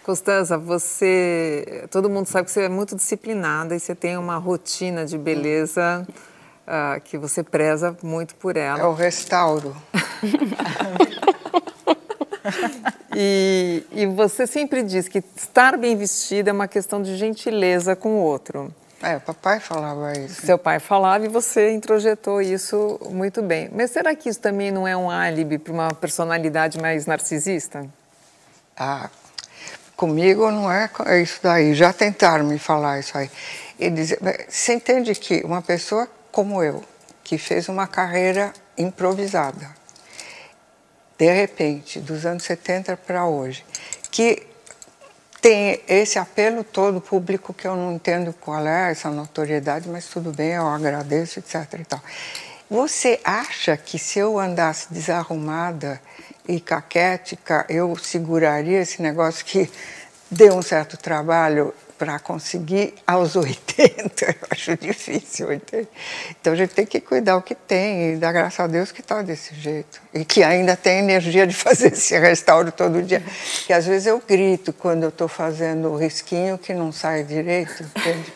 [0.05, 1.89] Costanza, você.
[1.91, 6.07] Todo mundo sabe que você é muito disciplinada e você tem uma rotina de beleza
[6.69, 8.79] uh, que você preza muito por ela.
[8.79, 9.77] É o restauro.
[13.12, 18.11] e, e você sempre diz que estar bem vestida é uma questão de gentileza com
[18.11, 18.73] o outro.
[19.01, 20.45] É, papai falava isso.
[20.45, 23.71] Seu pai falava e você introjetou isso muito bem.
[23.73, 27.87] Mas será que isso também não é um álibi para uma personalidade mais narcisista?
[28.77, 29.09] Ah,
[29.97, 30.91] comigo não é
[31.23, 31.75] isso daí.
[31.75, 33.31] Já tentaram me falar isso aí.
[33.79, 34.19] E dizer,
[34.49, 36.83] você entende que uma pessoa como eu,
[37.23, 39.71] que fez uma carreira improvisada,
[41.17, 43.65] de repente, dos anos 70 para hoje,
[44.11, 44.48] que
[45.41, 50.32] tem esse apelo todo público que eu não entendo qual é essa notoriedade, mas tudo
[50.32, 51.80] bem, eu agradeço, etc.
[51.80, 52.01] E tal.
[52.70, 56.01] Você acha que se eu andasse desarrumada
[56.47, 59.70] e caquética, eu seguraria esse negócio que
[60.30, 65.49] deu um certo trabalho para conseguir aos 80, eu acho difícil.
[65.49, 65.89] 80.
[66.41, 69.01] Então a gente tem que cuidar o que tem e dar graças a Deus que
[69.01, 70.01] está desse jeito.
[70.15, 73.23] E que ainda tem energia de fazer esse restauro todo dia.
[73.67, 77.83] Que às vezes eu grito quando eu estou fazendo o risquinho que não sai direito.
[77.83, 78.33] Entende?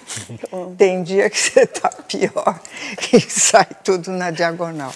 [0.76, 2.60] tem dia que você está pior
[3.12, 4.92] e sai tudo na diagonal.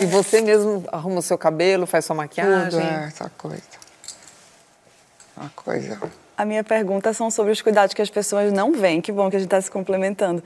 [0.00, 2.70] E você mesmo arruma o seu cabelo, faz sua maquiagem?
[2.70, 3.82] Tudo é essa coisa.
[5.36, 5.98] Uma coisa
[6.42, 9.00] a minha pergunta são sobre os cuidados que as pessoas não veem.
[9.00, 10.42] Que bom que a gente está se complementando.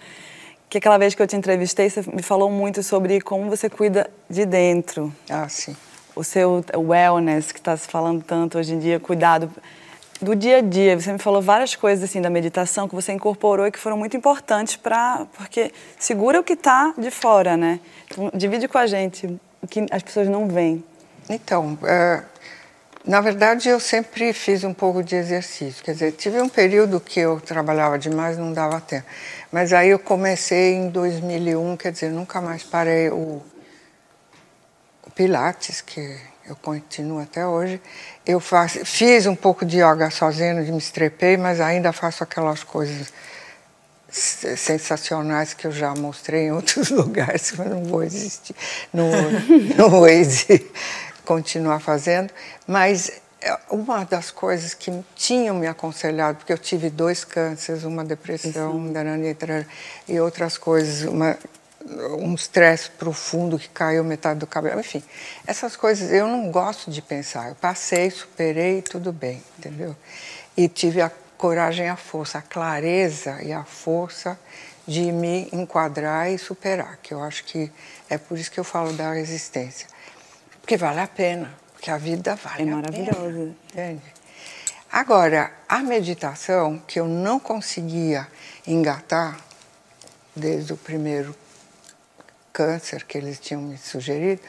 [0.68, 4.10] Que aquela vez que eu te entrevistei, você me falou muito sobre como você cuida
[4.28, 5.12] de dentro.
[5.28, 5.74] Ah, sim.
[6.14, 9.50] O seu wellness, que está se falando tanto hoje em dia, cuidado
[10.20, 11.00] do dia a dia.
[11.00, 14.16] Você me falou várias coisas assim da meditação que você incorporou e que foram muito
[14.16, 17.80] importantes para porque segura o que está de fora, né?
[18.06, 19.26] Então, divide com a gente
[19.62, 20.84] o que as pessoas não veem.
[21.28, 22.22] Então, é,
[23.06, 25.82] na verdade, eu sempre fiz um pouco de exercício.
[25.84, 29.06] Quer dizer, tive um período que eu trabalhava demais, não dava tempo.
[29.52, 33.40] Mas aí eu comecei em 2001, quer dizer, nunca mais parei o,
[35.06, 37.80] o Pilates, que eu continuo até hoje.
[38.26, 42.64] Eu faço, fiz um pouco de yoga sozinho, de me estrepei, mas ainda faço aquelas
[42.64, 43.12] coisas
[44.10, 48.56] sensacionais que eu já mostrei em outros lugares, mas não vou existir,
[48.92, 50.68] não vou existir
[51.26, 52.32] continuar fazendo,
[52.66, 58.04] mas é, uma das coisas que tinham me aconselhado, porque eu tive dois cânceres, uma
[58.04, 58.92] depressão, um
[60.08, 61.36] e outras coisas, uma,
[62.18, 65.02] um estresse profundo que caiu metade do cabelo, enfim,
[65.46, 67.48] essas coisas eu não gosto de pensar.
[67.48, 69.94] Eu passei, superei, tudo bem, entendeu?
[70.56, 74.38] E tive a coragem, a força, a clareza e a força
[74.86, 77.70] de me enquadrar e superar, que eu acho que
[78.08, 79.88] é por isso que eu falo da resistência.
[80.66, 83.54] Porque vale a pena, porque a vida vale é a maravilhosa.
[83.70, 84.02] Entende?
[84.90, 88.26] Agora, a meditação, que eu não conseguia
[88.66, 89.38] engatar
[90.34, 91.36] desde o primeiro
[92.52, 94.42] câncer que eles tinham me sugerido,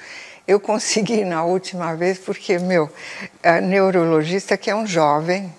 [0.48, 2.92] eu consegui na última vez porque meu
[3.62, 5.54] neurologista, que é um jovem,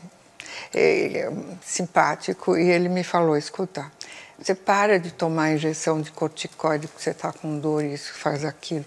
[0.75, 1.31] é,
[1.65, 3.89] simpático, e ele me falou, escuta,
[4.37, 8.45] você para de tomar injeção de corticoide porque você está com dor e isso faz
[8.45, 8.85] aquilo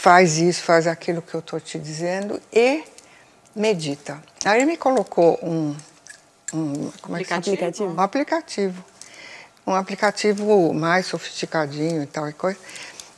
[0.00, 2.82] faz isso, faz aquilo que eu estou te dizendo e
[3.54, 4.18] medita.
[4.46, 5.76] Aí ele me colocou um,
[6.54, 7.92] um como é que aplicativo?
[7.92, 8.84] Um aplicativo.
[9.66, 12.58] Um aplicativo mais sofisticadinho e tal e coisa.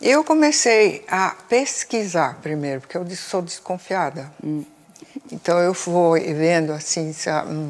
[0.01, 4.33] E eu comecei a pesquisar primeiro, porque eu sou desconfiada.
[4.43, 4.65] Hum.
[5.31, 7.15] Então eu vou vendo assim,
[7.47, 7.69] hum,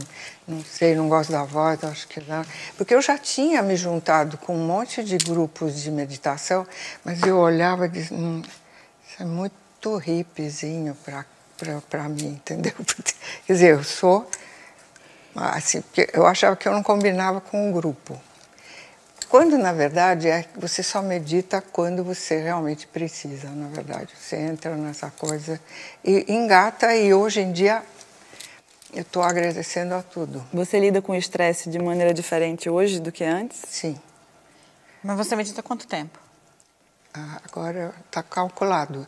[0.48, 2.42] não sei, não gosto da voz, acho que não.
[2.78, 6.66] Porque eu já tinha me juntado com um monte de grupos de meditação,
[7.04, 8.42] mas eu olhava e dizia, hum,
[9.18, 10.96] é muito hippiezinho
[11.88, 12.72] para mim, entendeu?
[13.46, 14.28] Quer dizer, eu sou.
[15.34, 18.20] Assim, porque eu achava que eu não combinava com o grupo.
[19.28, 24.12] Quando, na verdade, é você só medita quando você realmente precisa, na verdade.
[24.14, 25.58] Você entra nessa coisa
[26.04, 27.82] e engata, e hoje em dia
[28.92, 30.44] eu estou agradecendo a tudo.
[30.52, 33.62] Você lida com o estresse de maneira diferente hoje do que antes?
[33.66, 33.98] Sim.
[35.02, 36.21] Mas você medita quanto tempo?
[37.14, 39.06] Agora está calculado,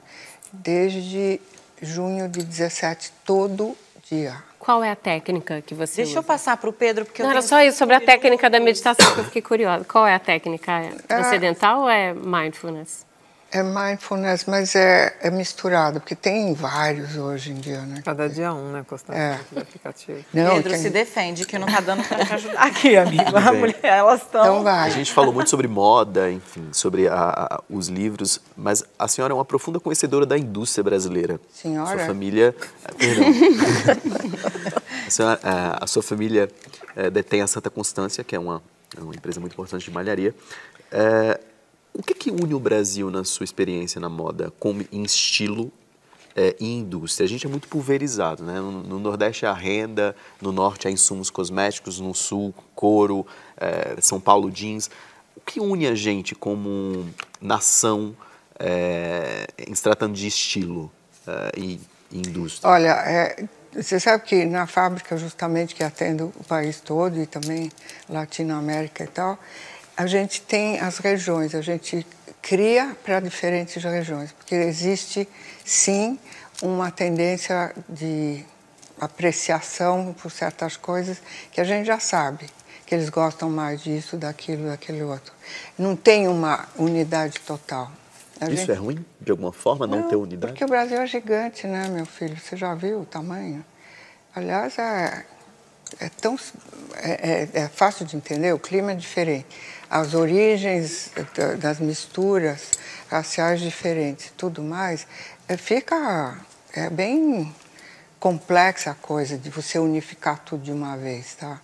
[0.53, 1.41] desde
[1.81, 3.77] junho de 17, todo
[4.09, 4.37] dia.
[4.59, 6.19] Qual é a técnica que você Deixa usa?
[6.21, 8.59] eu passar para o Pedro, porque Não, eu era só isso, sobre a técnica da
[8.59, 9.85] meditação que eu fiquei curiosa.
[9.85, 10.73] Qual é a técnica?
[10.73, 13.05] É transcendental ou é mindfulness?
[13.55, 18.03] É mindfulness, mas é, é misturado, porque tem vários hoje em dia, né?
[18.05, 19.15] Cada dia um, né, Costa?
[19.15, 19.39] É.
[19.57, 20.25] aplicativo.
[20.35, 20.83] Não, Pedro tem...
[20.83, 23.37] se defende, que não está dando para te ajudar aqui, amigo.
[23.37, 24.43] A mulher, elas estão...
[24.43, 24.89] Então vai.
[24.89, 29.33] A gente falou muito sobre moda, enfim, sobre a, a, os livros, mas a senhora
[29.33, 31.41] é uma profunda conhecedora da indústria brasileira.
[31.53, 31.97] Senhora?
[31.97, 32.57] Sua família...
[32.99, 33.25] Perdão.
[35.07, 36.51] a, senhora, a, a, sua família
[36.97, 38.61] é, detém a Santa Constância, que é uma,
[38.99, 40.35] é uma empresa muito importante de malharia.
[40.91, 41.39] É,
[41.95, 45.73] o que, que une o Brasil na sua experiência na moda, como em estilo
[46.35, 47.25] é, e indústria?
[47.25, 48.55] A gente é muito pulverizado, né?
[48.55, 53.25] No, no, Nordeste a renda, no Norte há insumos cosméticos, no Sul couro,
[53.57, 54.91] é, São Paulo jeans.
[55.37, 57.09] O que une a gente como
[57.41, 58.17] nação
[58.59, 60.91] é, em se tratando de estilo
[61.57, 61.81] e,
[62.11, 62.71] e, indústria?
[62.71, 67.71] Olha, é, você sabe que na fábrica justamente que atendo o país todo e também
[68.09, 69.39] Latinoamérica e tal,
[69.97, 72.07] a gente tem as regiões, a gente
[72.43, 75.29] cria para diferentes regiões, porque existe
[75.65, 76.19] sim
[76.63, 78.45] uma tendência de
[79.01, 81.21] apreciação por certas coisas
[81.51, 82.47] que a gente já sabe,
[82.87, 85.33] que eles gostam mais disso, daquilo, daquele outro.
[85.79, 87.91] Não tem uma unidade total.
[88.41, 88.73] A Isso gente...
[88.73, 90.53] é ruim, de alguma forma, não, não, ter unidade?
[90.53, 92.37] Porque o Brasil é gigante, né, meu filho?
[92.37, 93.65] Você já viu o tamanho?
[94.35, 95.25] Aliás, é
[96.01, 96.37] é tão
[96.97, 99.47] é, é, é, fácil de entender, o clima é diferente.
[99.95, 101.13] As origens
[101.61, 102.73] das misturas
[103.09, 105.07] raciais diferentes, tudo mais,
[105.47, 106.37] é, fica
[106.73, 107.55] é bem
[108.19, 111.61] complexa a coisa de você unificar tudo de uma vez, tá?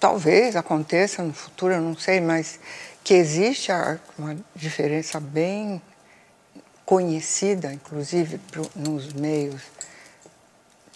[0.00, 2.58] Talvez aconteça no futuro, eu não sei, mas
[3.04, 3.70] que existe
[4.18, 5.80] uma diferença bem
[6.84, 8.40] conhecida, inclusive
[8.74, 9.62] nos meios,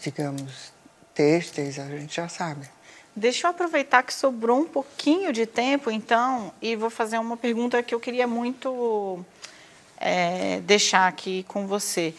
[0.01, 0.73] digamos,
[1.15, 2.69] têxteis, a gente já sabe.
[3.15, 7.83] Deixa eu aproveitar que sobrou um pouquinho de tempo, então, e vou fazer uma pergunta
[7.83, 9.23] que eu queria muito
[9.99, 12.15] é, deixar aqui com você.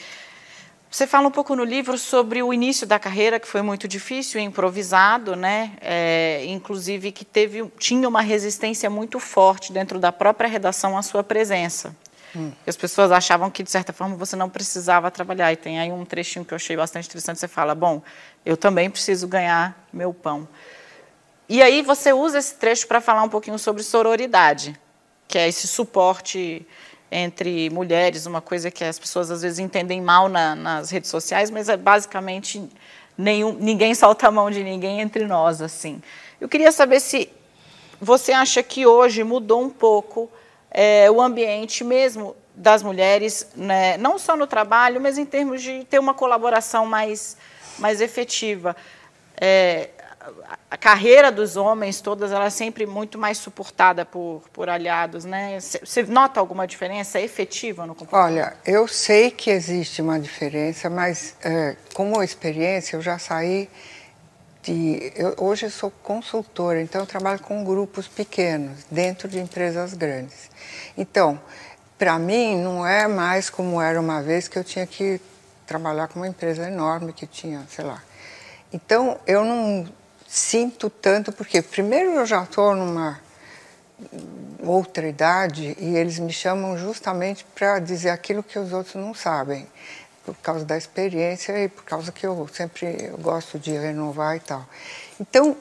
[0.94, 4.40] Você fala um pouco no livro sobre o início da carreira, que foi muito difícil,
[4.40, 5.72] improvisado, né?
[5.82, 11.24] É, inclusive que teve, tinha uma resistência muito forte dentro da própria redação à sua
[11.24, 11.96] presença.
[12.36, 12.52] Hum.
[12.68, 15.52] As pessoas achavam que, de certa forma, você não precisava trabalhar.
[15.52, 17.40] E tem aí um trechinho que eu achei bastante interessante.
[17.40, 18.00] Você fala, bom,
[18.46, 20.48] eu também preciso ganhar meu pão.
[21.48, 24.80] E aí você usa esse trecho para falar um pouquinho sobre sororidade,
[25.28, 26.66] que é esse suporte
[27.12, 31.52] entre mulheres, uma coisa que as pessoas às vezes entendem mal na, nas redes sociais,
[31.52, 32.68] mas é basicamente
[33.18, 36.02] nenhum, ninguém solta a mão de ninguém entre nós, assim.
[36.42, 37.30] Eu queria saber se
[38.02, 40.30] você acha que hoje mudou um pouco
[40.72, 45.86] é, o ambiente mesmo das mulheres, né, não só no trabalho, mas em termos de
[45.86, 47.38] ter uma colaboração mais,
[47.78, 48.76] mais efetiva.
[49.40, 49.90] É,
[50.70, 55.60] a carreira dos homens, todas elas sempre muito mais suportada por, por aliados, né?
[55.60, 58.32] Você nota alguma diferença efetiva no comportamento?
[58.32, 63.70] Olha, eu sei que existe uma diferença, mas é, como experiência eu já saí
[64.62, 65.12] de...
[65.16, 70.50] Eu, hoje eu sou consultora, então eu trabalho com grupos pequenos, dentro de empresas grandes.
[70.98, 71.40] Então,
[71.98, 75.20] para mim não é mais como era uma vez que eu tinha que
[75.68, 78.02] trabalhar com uma empresa enorme que tinha, sei lá.
[78.72, 79.86] Então, eu não
[80.34, 83.22] sinto tanto, porque primeiro eu já estou numa
[84.64, 89.68] outra idade e eles me chamam justamente para dizer aquilo que os outros não sabem,
[90.26, 94.68] por causa da experiência e por causa que eu sempre gosto de renovar e tal.
[95.22, 95.56] Então,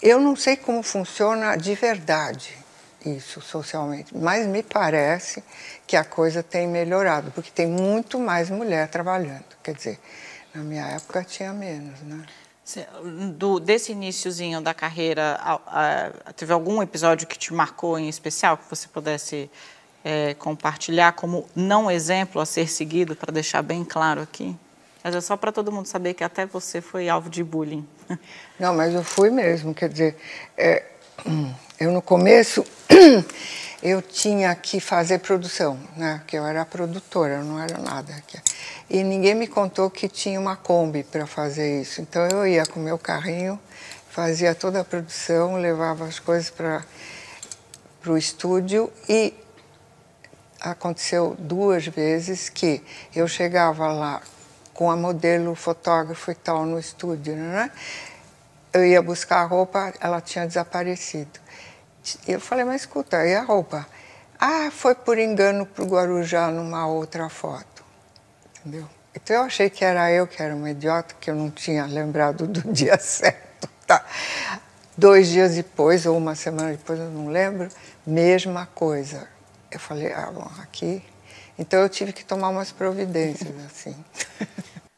[0.00, 2.56] eu não sei como funciona de verdade
[3.04, 5.44] isso socialmente, mas me parece
[5.86, 9.44] que a coisa tem melhorado, porque tem muito mais mulher trabalhando.
[9.62, 10.00] Quer dizer,
[10.54, 12.24] na minha época tinha menos, né?
[13.36, 18.56] Do, desse iníciozinho da carreira, a, a, teve algum episódio que te marcou em especial,
[18.56, 19.50] que você pudesse
[20.02, 24.56] é, compartilhar como não exemplo a ser seguido, para deixar bem claro aqui?
[25.02, 27.86] Mas é só para todo mundo saber que até você foi alvo de bullying.
[28.58, 30.16] Não, mas eu fui mesmo, quer dizer,
[30.56, 30.82] é,
[31.80, 32.64] eu no começo
[33.82, 36.22] eu tinha que fazer produção, né?
[36.26, 38.14] Que eu era produtora, eu não era nada.
[38.88, 42.00] E ninguém me contou que tinha uma Kombi para fazer isso.
[42.00, 43.60] Então eu ia com meu carrinho,
[44.10, 46.82] fazia toda a produção, levava as coisas para
[48.06, 49.34] o estúdio e
[50.60, 52.82] aconteceu duas vezes que
[53.14, 54.22] eu chegava lá
[54.72, 57.70] com a modelo, fotógrafo e tal no estúdio, né?
[58.74, 61.40] Eu ia buscar a roupa, ela tinha desaparecido.
[62.26, 63.86] Eu falei, mas escuta, e a roupa?
[64.38, 67.74] Ah, foi por engano para o Guarujá numa outra foto
[68.64, 68.88] entendeu?
[69.14, 72.46] Então eu achei que era eu que era uma idiota, que eu não tinha lembrado
[72.46, 73.68] do dia certo.
[73.86, 74.04] Tá?
[74.96, 77.68] Dois dias depois, ou uma semana depois, eu não lembro,
[78.06, 79.28] mesma coisa.
[79.70, 81.02] Eu falei, ah, bom, aqui.
[81.58, 83.94] Então eu tive que tomar umas providências, assim.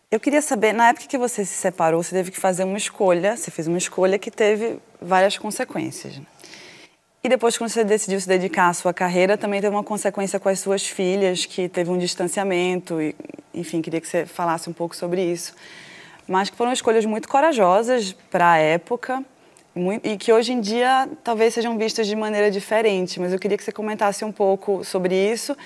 [0.08, 3.36] Eu queria saber, na época que você se separou, você teve que fazer uma escolha,
[3.36, 6.20] você fez uma escolha que teve várias consequências.
[7.24, 10.48] E depois, quando você decidiu se dedicar à sua carreira, também teve uma consequência com
[10.48, 13.02] as suas filhas, que teve um distanciamento.
[13.02, 13.16] E,
[13.52, 15.56] enfim, queria que você falasse um pouco sobre isso.
[16.28, 19.24] Mas que foram escolhas muito corajosas para a época
[20.04, 23.18] e que hoje em dia talvez sejam vistas de maneira diferente.
[23.18, 25.56] Mas eu queria que você comentasse um pouco sobre isso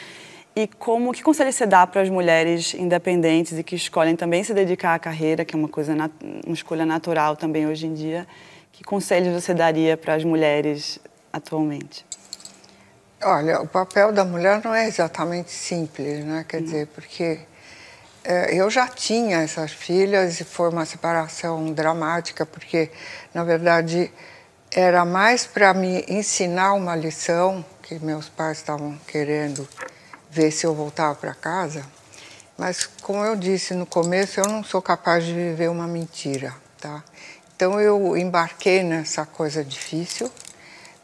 [0.62, 4.52] e como que conselho você dá para as mulheres independentes e que escolhem também se
[4.52, 8.26] dedicar à carreira, que é uma coisa uma escolha natural também hoje em dia.
[8.70, 10.98] Que conselhos você daria para as mulheres
[11.32, 12.04] atualmente?
[13.22, 16.44] Olha, o papel da mulher não é exatamente simples, né?
[16.46, 17.40] Quer dizer, porque
[18.22, 22.90] é, eu já tinha essas filhas e foi uma separação dramática, porque,
[23.32, 24.12] na verdade,
[24.70, 29.66] era mais para me ensinar uma lição que meus pais estavam querendo
[30.30, 31.84] ver se eu voltava para casa.
[32.56, 37.02] Mas, como eu disse no começo, eu não sou capaz de viver uma mentira, tá?
[37.56, 40.30] Então, eu embarquei nessa coisa difícil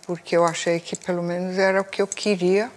[0.07, 2.71] porque eu achei que pelo menos era o que eu queria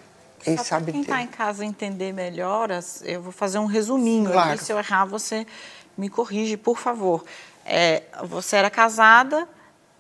[0.46, 2.70] e Só sabe quem está em casa entender melhor,
[3.04, 4.54] eu vou fazer um resuminho claro.
[4.54, 4.64] aqui.
[4.64, 5.46] Se eu errar, você
[5.98, 7.26] me corrige, por favor.
[7.66, 9.48] É, você era casada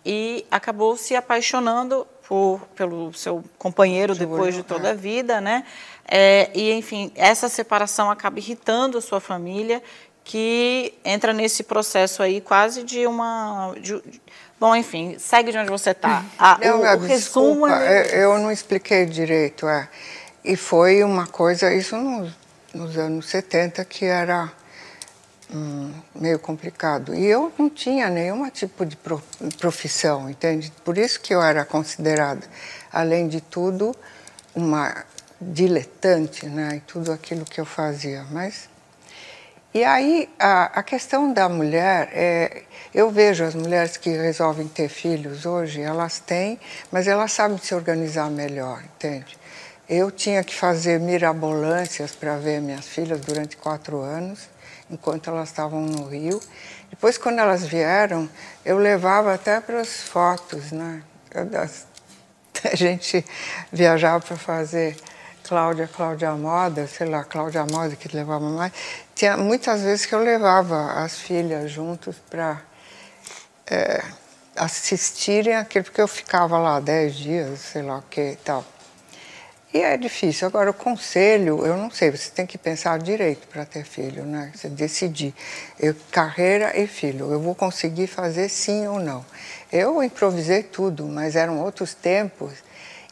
[0.05, 5.65] e acabou se apaixonando por, pelo seu companheiro depois de toda a vida, né?
[6.11, 9.81] É, e, enfim, essa separação acaba irritando a sua família,
[10.23, 13.75] que entra nesse processo aí quase de uma...
[13.79, 14.01] De,
[14.59, 16.25] bom, enfim, segue de onde você está.
[16.73, 17.67] o, o resumo...
[17.67, 18.23] É...
[18.23, 19.87] Eu não expliquei direito, é.
[20.43, 22.31] E foi uma coisa, isso nos,
[22.73, 24.51] nos anos 70, que era
[25.53, 27.13] hum, meio complicado.
[27.13, 28.97] E eu não tinha nenhum tipo de
[29.57, 30.71] profissão, entende?
[30.83, 32.47] Por isso que eu era considerada,
[32.91, 33.95] além de tudo,
[34.55, 35.05] uma
[35.39, 36.75] diletante, né?
[36.75, 38.25] Em tudo aquilo que eu fazia.
[38.31, 38.69] Mas
[39.71, 42.63] e aí a, a questão da mulher é,
[42.93, 46.59] eu vejo as mulheres que resolvem ter filhos hoje, elas têm,
[46.91, 49.37] mas elas sabem se organizar melhor, entende?
[49.87, 54.49] Eu tinha que fazer mirabolâncias para ver minhas filhas durante quatro anos
[54.89, 56.41] enquanto elas estavam no Rio.
[56.89, 58.27] Depois, quando elas vieram,
[58.65, 61.03] eu levava até para as fotos, né?
[62.71, 63.23] A gente
[63.71, 64.97] viajava para fazer
[65.49, 68.71] Cláudia, Cláudia Moda, sei lá, Cláudia Moda que levava mais.
[69.15, 72.61] Tinha muitas vezes que eu levava as filhas juntos para
[73.65, 73.99] é,
[74.55, 78.63] assistirem aquilo, porque eu ficava lá dez dias, sei lá o que e tal.
[79.73, 80.47] E é difícil.
[80.47, 84.51] Agora, o conselho, eu não sei, você tem que pensar direito para ter filho, né?
[84.53, 85.33] Você decidir.
[85.79, 89.25] Eu, carreira e filho, eu vou conseguir fazer sim ou não.
[89.71, 92.68] Eu improvisei tudo, mas eram outros tempos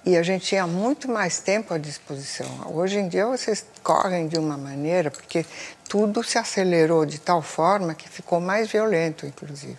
[0.08, 2.48] e a gente tinha muito mais tempo à disposição.
[2.74, 5.46] Hoje em dia vocês correm de uma maneira, porque
[5.90, 9.78] tudo se acelerou de tal forma que ficou mais violento, inclusive.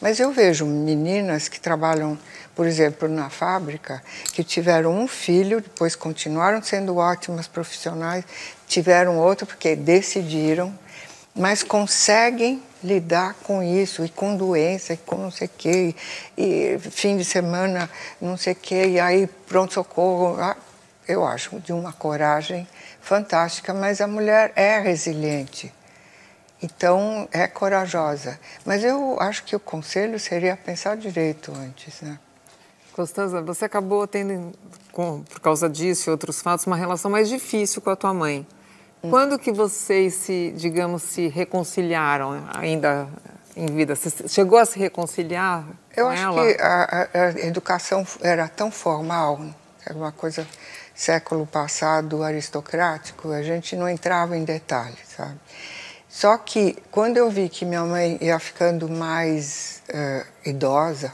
[0.00, 2.18] Mas eu vejo meninas que trabalham
[2.54, 4.02] por exemplo, na fábrica,
[4.32, 8.24] que tiveram um filho, depois continuaram sendo ótimas profissionais,
[8.66, 10.72] tiveram outro porque decidiram,
[11.34, 15.94] mas conseguem lidar com isso e com doença e com não sei o quê,
[16.38, 20.40] e, fim de semana não sei o quê, e aí pronto-socorro.
[20.40, 20.56] Ah,
[21.08, 22.66] eu acho de uma coragem
[23.00, 25.72] fantástica, mas a mulher é resiliente.
[26.62, 28.40] Então, é corajosa.
[28.64, 32.18] Mas eu acho que o conselho seria pensar direito antes, né?
[33.44, 34.52] Você acabou tendo,
[34.92, 38.46] por causa disso e outros fatos, uma relação mais difícil com a tua mãe.
[39.02, 39.10] Hum.
[39.10, 43.08] Quando que vocês se, digamos, se reconciliaram ainda
[43.56, 43.94] em vida?
[43.94, 45.64] Você chegou a se reconciliar
[45.96, 46.42] Eu acho ela?
[46.42, 49.40] que a, a, educação era tão formal,
[49.84, 50.46] era uma coisa
[50.94, 55.38] século passado aristocrático, a gente não entrava em detalhes, sabe?
[56.08, 61.12] Só que quando eu vi que minha mãe ia ficando mais uh, idosa,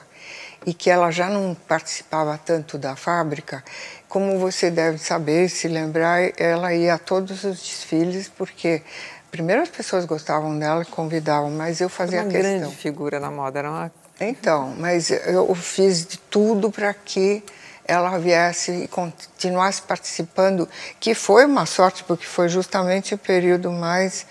[0.67, 3.65] e que ela já não participava tanto da fábrica,
[4.13, 8.83] como você deve saber, se lembrar, ela ia a todos os desfiles, porque
[9.31, 12.51] primeiro as pessoas gostavam dela e convidavam, mas eu fazia uma questão.
[12.51, 13.91] Uma grande figura na moda, era uma...
[14.21, 17.43] Então, mas eu fiz de tudo para que
[17.87, 20.69] ela viesse e continuasse participando,
[21.01, 24.27] que foi uma sorte, porque foi justamente o período mais,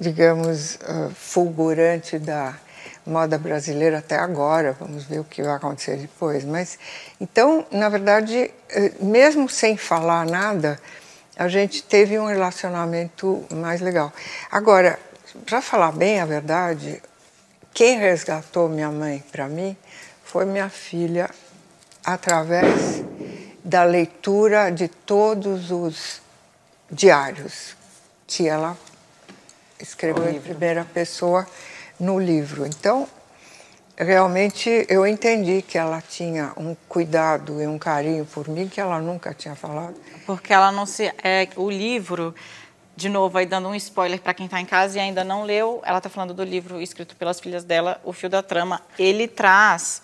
[0.00, 2.56] digamos, uh, fulgurante da,
[3.08, 6.44] moda brasileira até agora, vamos ver o que vai acontecer depois.
[6.44, 6.78] Mas
[7.20, 10.78] então, na verdade, eh, mesmo sem falar nada,
[11.36, 14.12] a gente teve um relacionamento mais legal.
[14.50, 14.98] Agora,
[15.46, 17.02] para falar bem a verdade,
[17.72, 19.76] quem resgatou minha mãe para mim
[20.24, 21.30] foi minha filha
[22.04, 23.02] através
[23.64, 26.20] da leitura de todos os
[26.90, 27.76] diários
[28.26, 28.76] que ela
[29.80, 31.46] escreveu em primeira pessoa
[31.98, 32.66] no livro.
[32.66, 33.08] Então,
[33.96, 39.00] realmente eu entendi que ela tinha um cuidado e um carinho por mim que ela
[39.00, 39.94] nunca tinha falado.
[40.26, 41.12] Porque ela não se.
[41.22, 42.34] É, o livro,
[42.96, 45.80] de novo, aí dando um spoiler para quem está em casa e ainda não leu,
[45.84, 48.80] ela está falando do livro escrito pelas filhas dela, O Fio da Trama.
[48.98, 50.02] Ele traz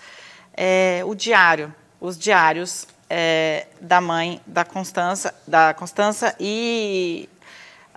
[0.57, 7.29] é, o diário, os diários é, da mãe da Constança, da Constança e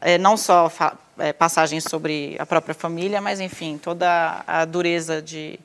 [0.01, 0.69] é, não só
[1.17, 5.59] é, passagens sobre a própria família, mas enfim, toda a dureza de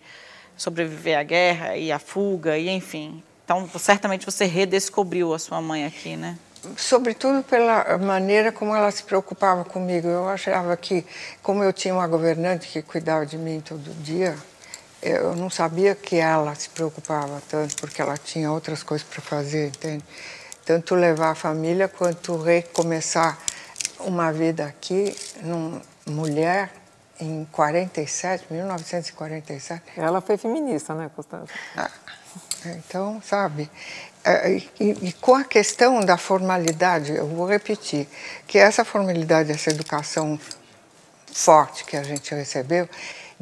[0.57, 3.23] sobreviver à guerra e à fuga, e enfim.
[3.45, 6.39] Então, certamente você redescobriu a sua mãe aqui, né?
[6.77, 10.07] Sobretudo pela maneira como ela se preocupava comigo.
[10.07, 11.05] Eu achava que,
[11.43, 14.37] como eu tinha uma governante que cuidava de mim todo dia,
[15.03, 19.69] eu não sabia que ela se preocupava tanto, porque ela tinha outras coisas para fazer,
[19.69, 20.05] entende?
[20.65, 23.37] Tanto levar a família quanto recomeçar
[24.05, 26.73] uma vida aqui, num, mulher,
[27.20, 29.83] em 47, 1947.
[29.97, 31.55] Ela foi feminista, né, Constância?
[31.77, 31.91] Ah,
[32.65, 33.70] então, sabe,
[34.24, 38.09] é, e, e, com a questão da formalidade, eu vou repetir,
[38.47, 40.39] que essa formalidade, essa educação
[41.33, 42.89] forte que a gente recebeu,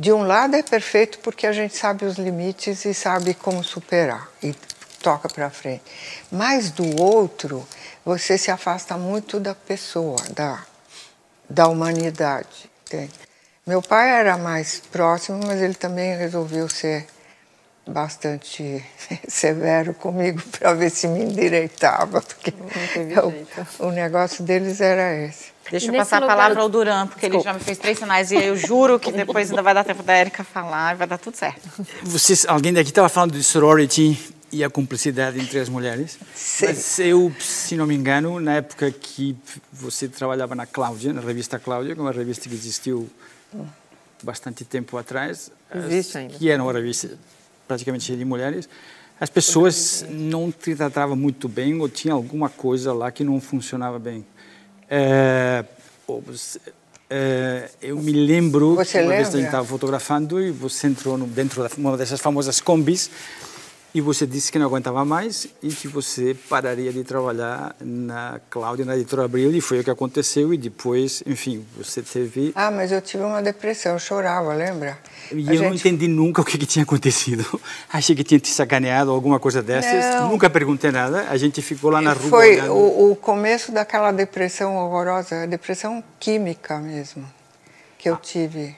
[0.01, 4.31] De um lado é perfeito porque a gente sabe os limites e sabe como superar
[4.43, 4.55] e
[5.03, 5.83] toca para frente.
[6.33, 7.69] Mas do outro,
[8.05, 10.65] você se afasta muito da pessoa, da,
[11.49, 12.71] da humanidade.
[12.87, 13.13] Entende?
[13.67, 17.07] Meu pai era mais próximo, mas ele também resolveu ser
[17.87, 18.85] bastante
[19.29, 22.53] severo comigo para ver se me endireitava, porque
[23.81, 25.51] o, o, negócio deles era esse.
[25.71, 27.49] Deixa eu passar a palavra ao Duran, porque Desculpa.
[27.49, 30.03] ele já me fez três sinais e eu juro que depois ainda vai dar tempo
[30.03, 31.69] da Erika falar e vai dar tudo certo.
[32.03, 34.19] Vocês, alguém daqui estava falando de sorority
[34.53, 36.19] e a cumplicidade entre as mulheres.
[36.35, 36.67] Sim.
[36.67, 39.37] Mas eu, se não me engano, na época que
[39.73, 43.09] você trabalhava na Cláudia, na revista Cláudia, que é uma revista que existiu
[44.23, 46.35] bastante tempo atrás, Existe ainda.
[46.35, 47.11] que era uma revista
[47.67, 48.69] praticamente cheia de mulheres,
[49.21, 53.99] as pessoas não te tratavam muito bem ou tinha alguma coisa lá que não funcionava
[53.99, 54.25] bem.
[54.89, 55.65] É,
[57.83, 59.17] eu me lembro você uma lembra?
[59.17, 63.11] vez a gente estava fotografando e você entrou dentro de uma dessas famosas combis
[63.93, 68.85] e você disse que não aguentava mais e que você pararia de trabalhar na Cláudia,
[68.85, 70.55] na editora Abril, e foi o que aconteceu.
[70.55, 72.53] E depois, enfim, você teve.
[72.55, 74.99] Ah, mas eu tive uma depressão, eu chorava, lembra?
[75.33, 75.69] E a eu gente...
[75.69, 77.45] não entendi nunca o que, que, tinha acontecido.
[77.93, 80.05] Achei que tinha te sacaneado, alguma coisa dessas.
[80.15, 80.31] Não.
[80.31, 81.27] Nunca perguntei nada.
[81.29, 82.31] A gente ficou lá na rua.
[82.31, 87.29] Foi o, o, começo daquela depressão horrorosa, depressão química mesmo,
[87.99, 88.21] que eu ah.
[88.23, 88.77] tive.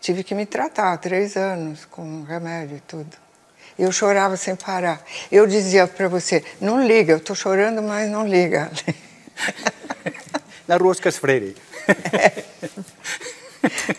[0.00, 3.23] Tive que me tratar três anos com remédio e tudo.
[3.78, 5.02] Eu chorava sem parar.
[5.30, 8.70] Eu dizia para você, não liga, eu estou chorando, mas não liga.
[10.66, 11.56] Na Roscas Freire.
[12.12, 12.44] É.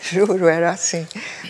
[0.02, 1.06] Juro, era assim.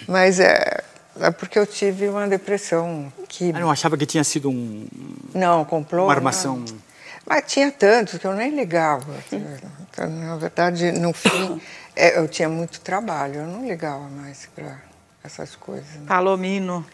[0.09, 0.83] Mas é,
[1.21, 3.51] é, porque eu tive uma depressão que...
[3.55, 4.87] Ah, não achava que tinha sido um...
[5.35, 6.05] Não, complô.
[6.05, 6.57] Uma armação...
[6.57, 6.87] Não.
[7.27, 9.13] Mas tinha tantos que eu nem ligava.
[9.33, 11.61] Então, na verdade, no fim,
[11.97, 13.41] é, eu tinha muito trabalho.
[13.41, 14.79] Eu não ligava mais para
[15.25, 15.89] essas coisas.
[16.07, 16.87] Palomino.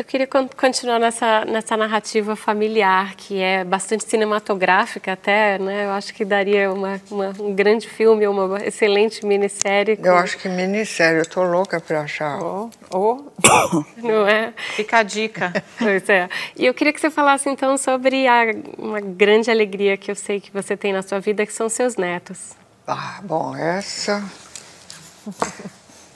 [0.00, 5.84] Eu queria continuar nessa, nessa narrativa familiar, que é bastante cinematográfica até, né?
[5.84, 9.98] Eu acho que daria uma, uma um grande filme, uma excelente minissérie.
[9.98, 10.06] Com...
[10.06, 12.42] Eu acho que minissérie, eu tô louca para achar.
[12.42, 13.84] Oh, oh.
[13.98, 14.54] Não é?
[14.74, 15.52] Fica a dica.
[15.78, 16.30] Pois é.
[16.56, 18.44] E eu queria que você falasse então sobre a,
[18.78, 21.96] uma grande alegria que eu sei que você tem na sua vida, que são seus
[21.96, 22.52] netos.
[22.86, 24.24] Ah, bom, essa...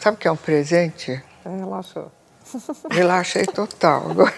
[0.01, 1.23] Sabe o que é um presente?
[1.45, 2.11] Relaxou.
[2.91, 4.35] Relaxei total agora.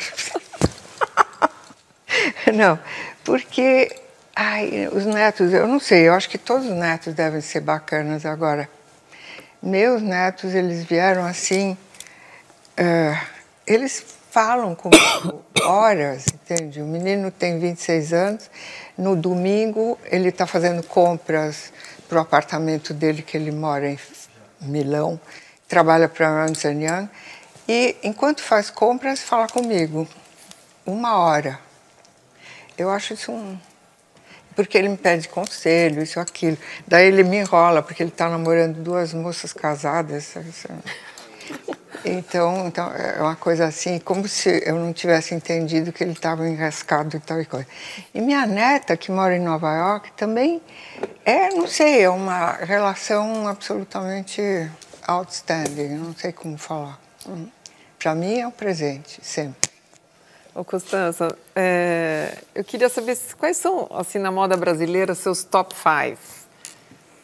[2.54, 2.78] Não,
[3.24, 3.94] porque
[4.34, 8.26] ai, os netos, eu não sei, eu acho que todos os netos devem ser bacanas
[8.26, 8.68] agora.
[9.62, 11.76] Meus netos, eles vieram assim,
[12.78, 13.26] uh,
[13.66, 16.82] eles falam comigo horas, entende?
[16.82, 18.50] O menino tem 26 anos,
[18.96, 21.72] no domingo ele está fazendo compras
[22.08, 23.98] para o apartamento dele, que ele mora em
[24.60, 25.18] Milão,
[25.66, 27.08] trabalha para a Ernst Young,
[27.68, 30.08] e enquanto faz compras, fala comigo.
[30.84, 31.58] Uma hora.
[32.78, 33.58] Eu acho isso um.
[34.54, 36.56] Porque ele me pede conselho, isso, aquilo.
[36.86, 40.34] Daí ele me enrola, porque ele está namorando duas moças casadas.
[42.04, 46.48] Então, então, é uma coisa assim, como se eu não tivesse entendido que ele estava
[46.48, 47.66] enrascado e tal e coisa.
[48.14, 50.62] E minha neta, que mora em Nova York, também
[51.24, 54.40] é, não sei, é uma relação absolutamente
[55.06, 57.00] outstanding, não sei como falar.
[57.28, 57.48] Hum.
[57.98, 59.70] Para mim é um presente, sempre.
[60.54, 66.18] Ô Constança, é, eu queria saber quais são, assim, na moda brasileira, seus top five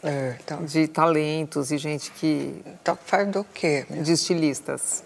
[0.03, 2.61] é, então, de talentos e gente que...
[2.83, 3.85] Top five do quê?
[3.89, 5.03] De estilistas.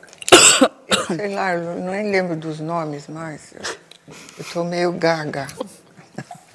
[0.87, 3.53] Eu, sei lá, eu nem lembro dos nomes mais.
[3.53, 5.47] Eu estou meio gaga.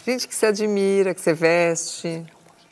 [0.04, 2.26] Gente que você admira, que você veste.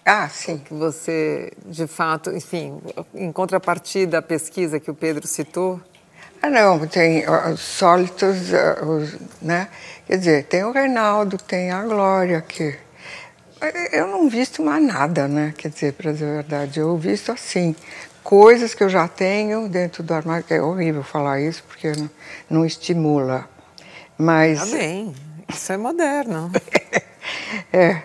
[0.04, 0.58] Ah, sim.
[0.58, 2.80] Que você, de fato, enfim,
[3.14, 5.80] em contrapartida à pesquisa que o Pedro citou,
[6.42, 8.38] ah, não, tem os sólitos,
[8.82, 9.68] os, né?
[10.06, 12.76] Quer dizer, tem o Reinaldo, tem a Glória, que
[13.92, 15.54] eu não visto mais nada, né?
[15.56, 17.76] Quer dizer, para dizer a verdade, eu visto assim,
[18.24, 22.10] coisas que eu já tenho dentro do armário, é horrível falar isso, porque não,
[22.48, 23.48] não estimula,
[24.16, 24.58] mas...
[24.58, 25.14] Tá bem,
[25.48, 26.50] isso é moderno.
[27.72, 28.02] é,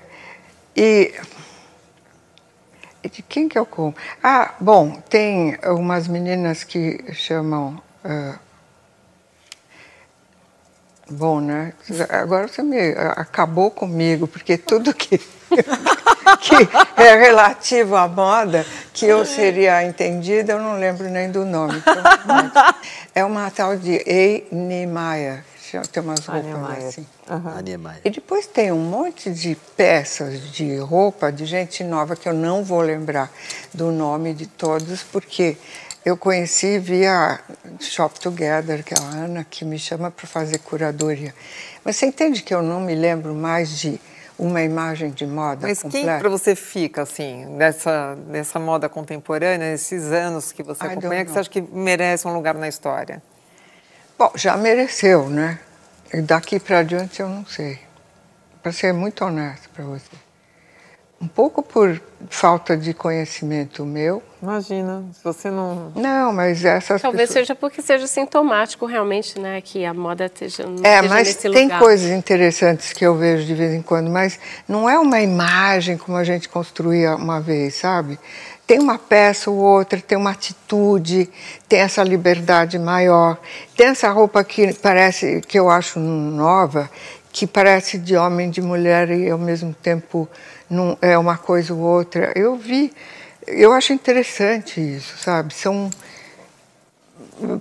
[0.76, 1.14] e...
[3.04, 3.96] De quem que eu como?
[4.22, 8.38] Ah, bom, tem umas meninas que chamam ah,
[11.10, 11.74] bom, né?
[12.10, 15.18] Agora você me acabou comigo, porque tudo que,
[16.40, 18.64] que é relativo à moda,
[18.94, 21.82] que eu seria entendida, eu não lembro nem do nome.
[23.16, 25.44] É uma tal de Ei Niemeyer,
[25.92, 27.08] tem umas roupas assim.
[27.28, 27.98] Uhum.
[28.04, 32.64] E depois tem um monte de peças de roupa de gente nova que eu não
[32.64, 33.32] vou lembrar
[33.74, 35.58] do nome de todos, porque
[36.06, 37.40] eu conheci via
[37.80, 41.34] Shop Together, que é a Ana que me chama para fazer curadoria.
[41.84, 44.00] Mas você entende que eu não me lembro mais de
[44.38, 46.08] uma imagem de moda Mas completa?
[46.08, 51.32] quem para você fica, assim, dessa, dessa moda contemporânea, esses anos que você acompanha, que
[51.32, 53.24] você acha que merece um lugar na história?
[54.18, 55.60] Bom, já mereceu, né?
[56.14, 57.80] E daqui para adiante eu não sei.
[58.62, 60.25] Para ser muito honesto para você.
[61.22, 64.22] Um pouco por falta de conhecimento meu.
[64.42, 65.92] Imagina, se você não.
[65.96, 67.48] Não, mas essas Talvez pessoas...
[67.48, 69.62] seja porque seja sintomático realmente, né?
[69.62, 71.80] Que a moda esteja, não É, esteja mas nesse tem lugar.
[71.80, 74.38] coisas interessantes que eu vejo de vez em quando, mas
[74.68, 78.20] não é uma imagem como a gente construía uma vez, sabe?
[78.68, 81.30] Tem uma peça ou outra, tem uma atitude,
[81.70, 83.38] tem essa liberdade maior,
[83.78, 86.90] tem essa roupa que parece, que eu acho nova,
[87.32, 90.28] que parece de homem, de mulher e ao mesmo tempo
[90.70, 92.32] não é uma coisa ou outra.
[92.36, 92.94] Eu vi,
[93.48, 95.54] eu acho interessante isso, sabe?
[95.54, 95.90] São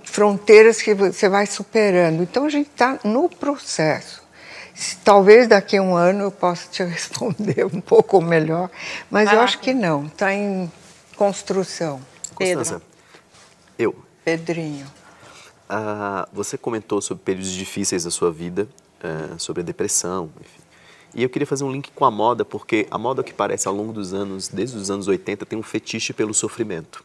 [0.03, 2.23] fronteiras que você vai superando.
[2.23, 4.23] Então a gente está no processo.
[5.03, 8.69] Talvez daqui a um ano eu possa te responder um pouco melhor,
[9.09, 10.05] mas eu acho que não.
[10.07, 10.71] Está em
[11.15, 12.01] construção.
[12.33, 12.81] Constança,
[13.79, 13.95] eu.
[14.23, 14.85] Pedrinho.
[15.69, 18.67] Ah, você comentou sobre períodos difíceis da sua vida,
[19.01, 20.54] eh, sobre a depressão, enfim.
[21.15, 23.73] E eu queria fazer um link com a moda, porque a moda que parece ao
[23.73, 27.03] longo dos anos, desde os anos 80, tem um fetiche pelo sofrimento.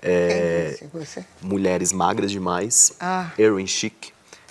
[0.00, 1.24] É, você?
[1.40, 3.30] mulheres magras demais, Ah.
[3.38, 4.10] Erin Chic.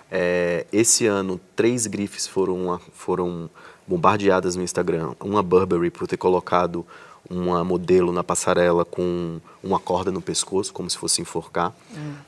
[0.09, 3.49] É, esse ano, três grifes foram, foram
[3.87, 5.13] bombardeadas no Instagram.
[5.21, 6.85] Uma Burberry por ter colocado
[7.29, 11.73] uma modelo na passarela com uma corda no pescoço, como se fosse enforcar.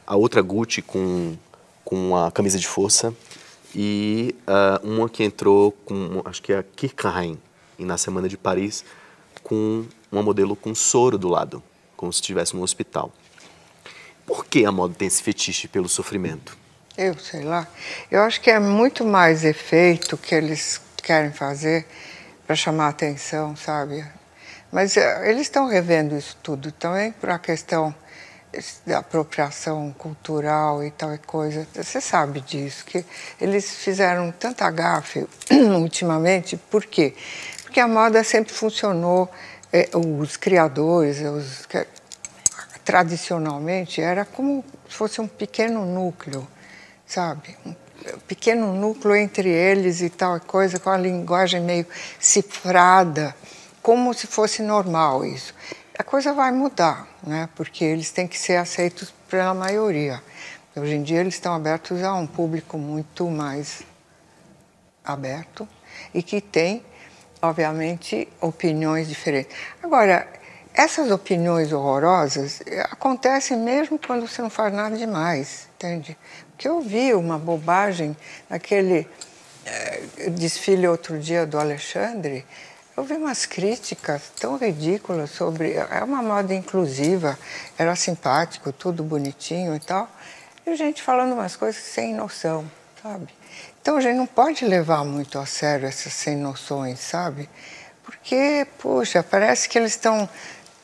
[0.07, 1.35] A outra Gucci com,
[1.83, 3.13] com uma camisa de força.
[3.75, 7.39] E ah, uma que entrou com, acho que é a Kirkheim,
[7.79, 8.85] na Semana de Paris,
[9.43, 11.61] com uma modelo com soro do lado,
[11.97, 13.11] como se estivesse no hospital.
[14.25, 16.57] Por que a moda tem esse fetiche pelo sofrimento?
[16.97, 17.67] Eu sei lá.
[18.09, 21.85] Eu acho que é muito mais efeito que eles querem fazer
[22.45, 24.05] para chamar atenção, sabe?
[24.71, 27.93] Mas eh, eles estão revendo isso tudo também por a questão
[28.85, 31.67] da apropriação cultural e tal e coisa.
[31.73, 33.05] Você sabe disso, que
[33.39, 35.27] eles fizeram tanta gafe
[35.79, 36.57] ultimamente.
[36.57, 37.13] Por quê?
[37.63, 39.29] Porque a moda sempre funcionou,
[39.71, 41.67] eh, os criadores, os,
[42.83, 46.47] tradicionalmente, era como se fosse um pequeno núcleo,
[47.05, 47.57] sabe?
[47.65, 47.73] Um
[48.27, 51.87] pequeno núcleo entre eles e tal coisa, com a linguagem meio
[52.19, 53.35] cifrada,
[53.81, 55.53] como se fosse normal isso.
[55.97, 57.47] A coisa vai mudar, né?
[57.53, 60.21] Porque eles têm que ser aceitos pela maioria.
[60.75, 63.83] Hoje em dia eles estão abertos a um público muito mais
[65.05, 65.67] aberto
[66.11, 66.83] e que tem,
[67.39, 69.55] obviamente, opiniões diferentes.
[69.83, 70.27] Agora,
[70.73, 76.17] essas opiniões horrorosas eh, acontecem mesmo quando você não faz nada demais, entende?
[76.49, 78.17] Porque eu vi uma bobagem
[78.49, 79.07] naquele
[79.63, 80.01] eh,
[80.31, 82.43] desfile outro dia do Alexandre,
[82.95, 85.73] eu vi umas críticas tão ridículas sobre.
[85.73, 87.37] É uma moda inclusiva,
[87.77, 90.07] era simpático, tudo bonitinho e tal.
[90.65, 92.69] E gente falando umas coisas sem noção,
[93.01, 93.27] sabe?
[93.81, 97.49] Então a gente não pode levar muito a sério essas sem noções, sabe?
[98.03, 100.29] Porque, puxa, parece que eles estão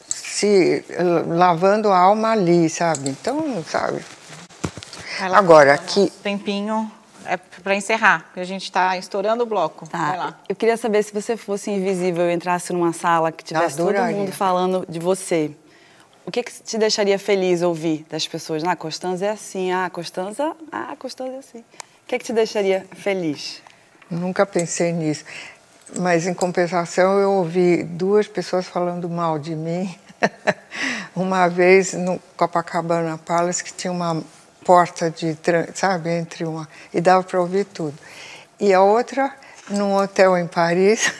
[0.08, 0.84] se
[1.28, 3.10] lavando a alma ali, sabe?
[3.10, 4.04] Então, sabe?
[5.34, 6.12] Agora, aqui.
[6.24, 6.92] Tempinho
[7.30, 9.86] é para encerrar, porque a gente está estourando o bloco.
[9.92, 10.18] Vai Tá.
[10.18, 10.40] lá.
[10.48, 14.32] Eu queria saber se você fosse invisível e entrasse numa sala que tivesse todo mundo
[14.32, 15.52] falando de você.
[16.26, 18.64] O que, que te deixaria feliz ouvir das pessoas?
[18.64, 19.72] Ah, a Constanza é assim.
[19.72, 21.60] Ah, a Constanza, ah, a Constanza é assim.
[21.60, 23.62] O que, que te deixaria feliz?
[24.10, 25.24] Nunca pensei nisso.
[25.98, 29.94] Mas, em compensação, eu ouvi duas pessoas falando mal de mim.
[31.16, 34.22] uma vez no Copacabana Palace, que tinha uma
[34.70, 35.36] porta de,
[35.74, 36.70] sabe, entre uma.
[36.94, 37.98] e dava para ouvir tudo.
[38.60, 39.34] E a outra,
[39.68, 41.12] num hotel em Paris,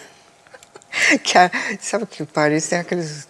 [1.24, 1.50] que a,
[1.82, 3.28] sabe que Paris tem aqueles.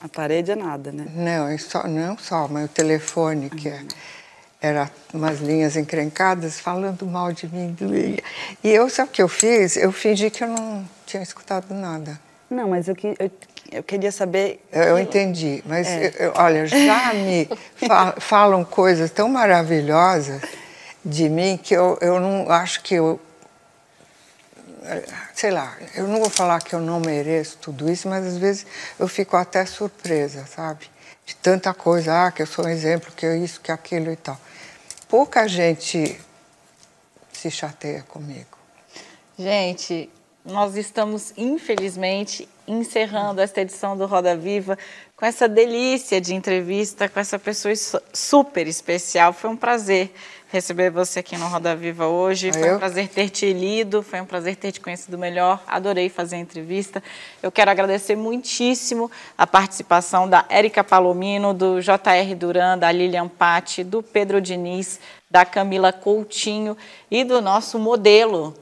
[0.00, 1.06] A parede é nada, né?
[1.12, 3.82] Não, é só, não só, mas o telefone, que é,
[4.62, 7.76] era umas linhas encrencadas falando mal de mim.
[8.62, 9.76] E eu, sabe o que eu fiz?
[9.76, 12.20] Eu fingi que eu não tinha escutado nada.
[12.48, 13.28] Não, mas eu, que- eu,
[13.70, 14.64] eu queria saber.
[14.72, 16.12] Eu, eu entendi, mas É.
[16.18, 17.48] eu- olha, já me
[17.86, 20.40] fa- falam coisas tão maravilhosas
[21.04, 23.20] de mim que eu, eu não acho que eu.
[25.34, 28.66] Sei lá, eu não vou falar que eu não mereço tudo isso, mas às vezes
[28.98, 30.90] eu fico até surpresa, sabe?
[31.26, 34.16] De tanta coisa, ah, que eu sou um exemplo, que eu isso, que aquilo e
[34.16, 34.38] tal.
[35.08, 36.18] Pouca gente
[37.32, 38.56] se chateia comigo.
[39.38, 40.08] Gente,
[40.44, 44.78] nós estamos, infelizmente, encerrando esta edição do Roda Viva
[45.16, 47.74] com essa delícia de entrevista com essa pessoa
[48.12, 49.32] super especial.
[49.32, 50.12] Foi um prazer
[50.50, 52.52] receber você aqui no Roda Viva hoje.
[52.52, 55.62] Foi um prazer ter te lido, foi um prazer ter te conhecido melhor.
[55.66, 57.02] Adorei fazer a entrevista.
[57.42, 63.84] Eu quero agradecer muitíssimo a participação da Érica Palomino, do JR Duran, da Lilian Patti,
[63.84, 65.00] do Pedro Diniz,
[65.30, 66.76] da Camila Coutinho
[67.10, 68.54] e do nosso modelo,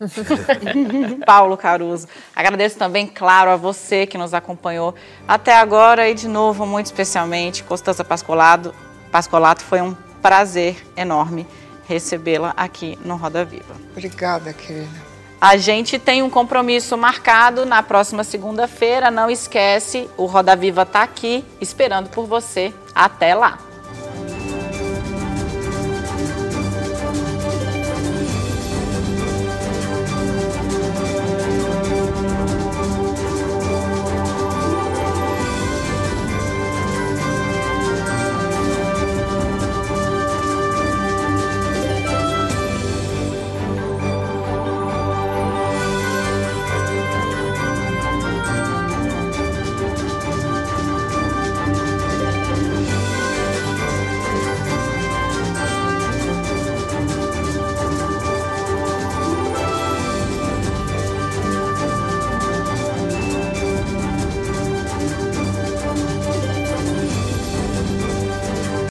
[1.26, 2.08] Paulo Caruso.
[2.34, 4.94] Agradeço também, claro, a você que nos acompanhou
[5.26, 8.74] até agora e, de novo, muito especialmente, Constança Pascolato.
[9.10, 11.46] Pascolato foi um prazer enorme
[11.86, 13.74] recebê-la aqui no Roda Viva.
[13.92, 15.14] Obrigada, querida.
[15.40, 19.10] A gente tem um compromisso marcado na próxima segunda-feira.
[19.10, 22.72] Não esquece, o Roda Viva está aqui esperando por você.
[22.94, 23.63] Até lá!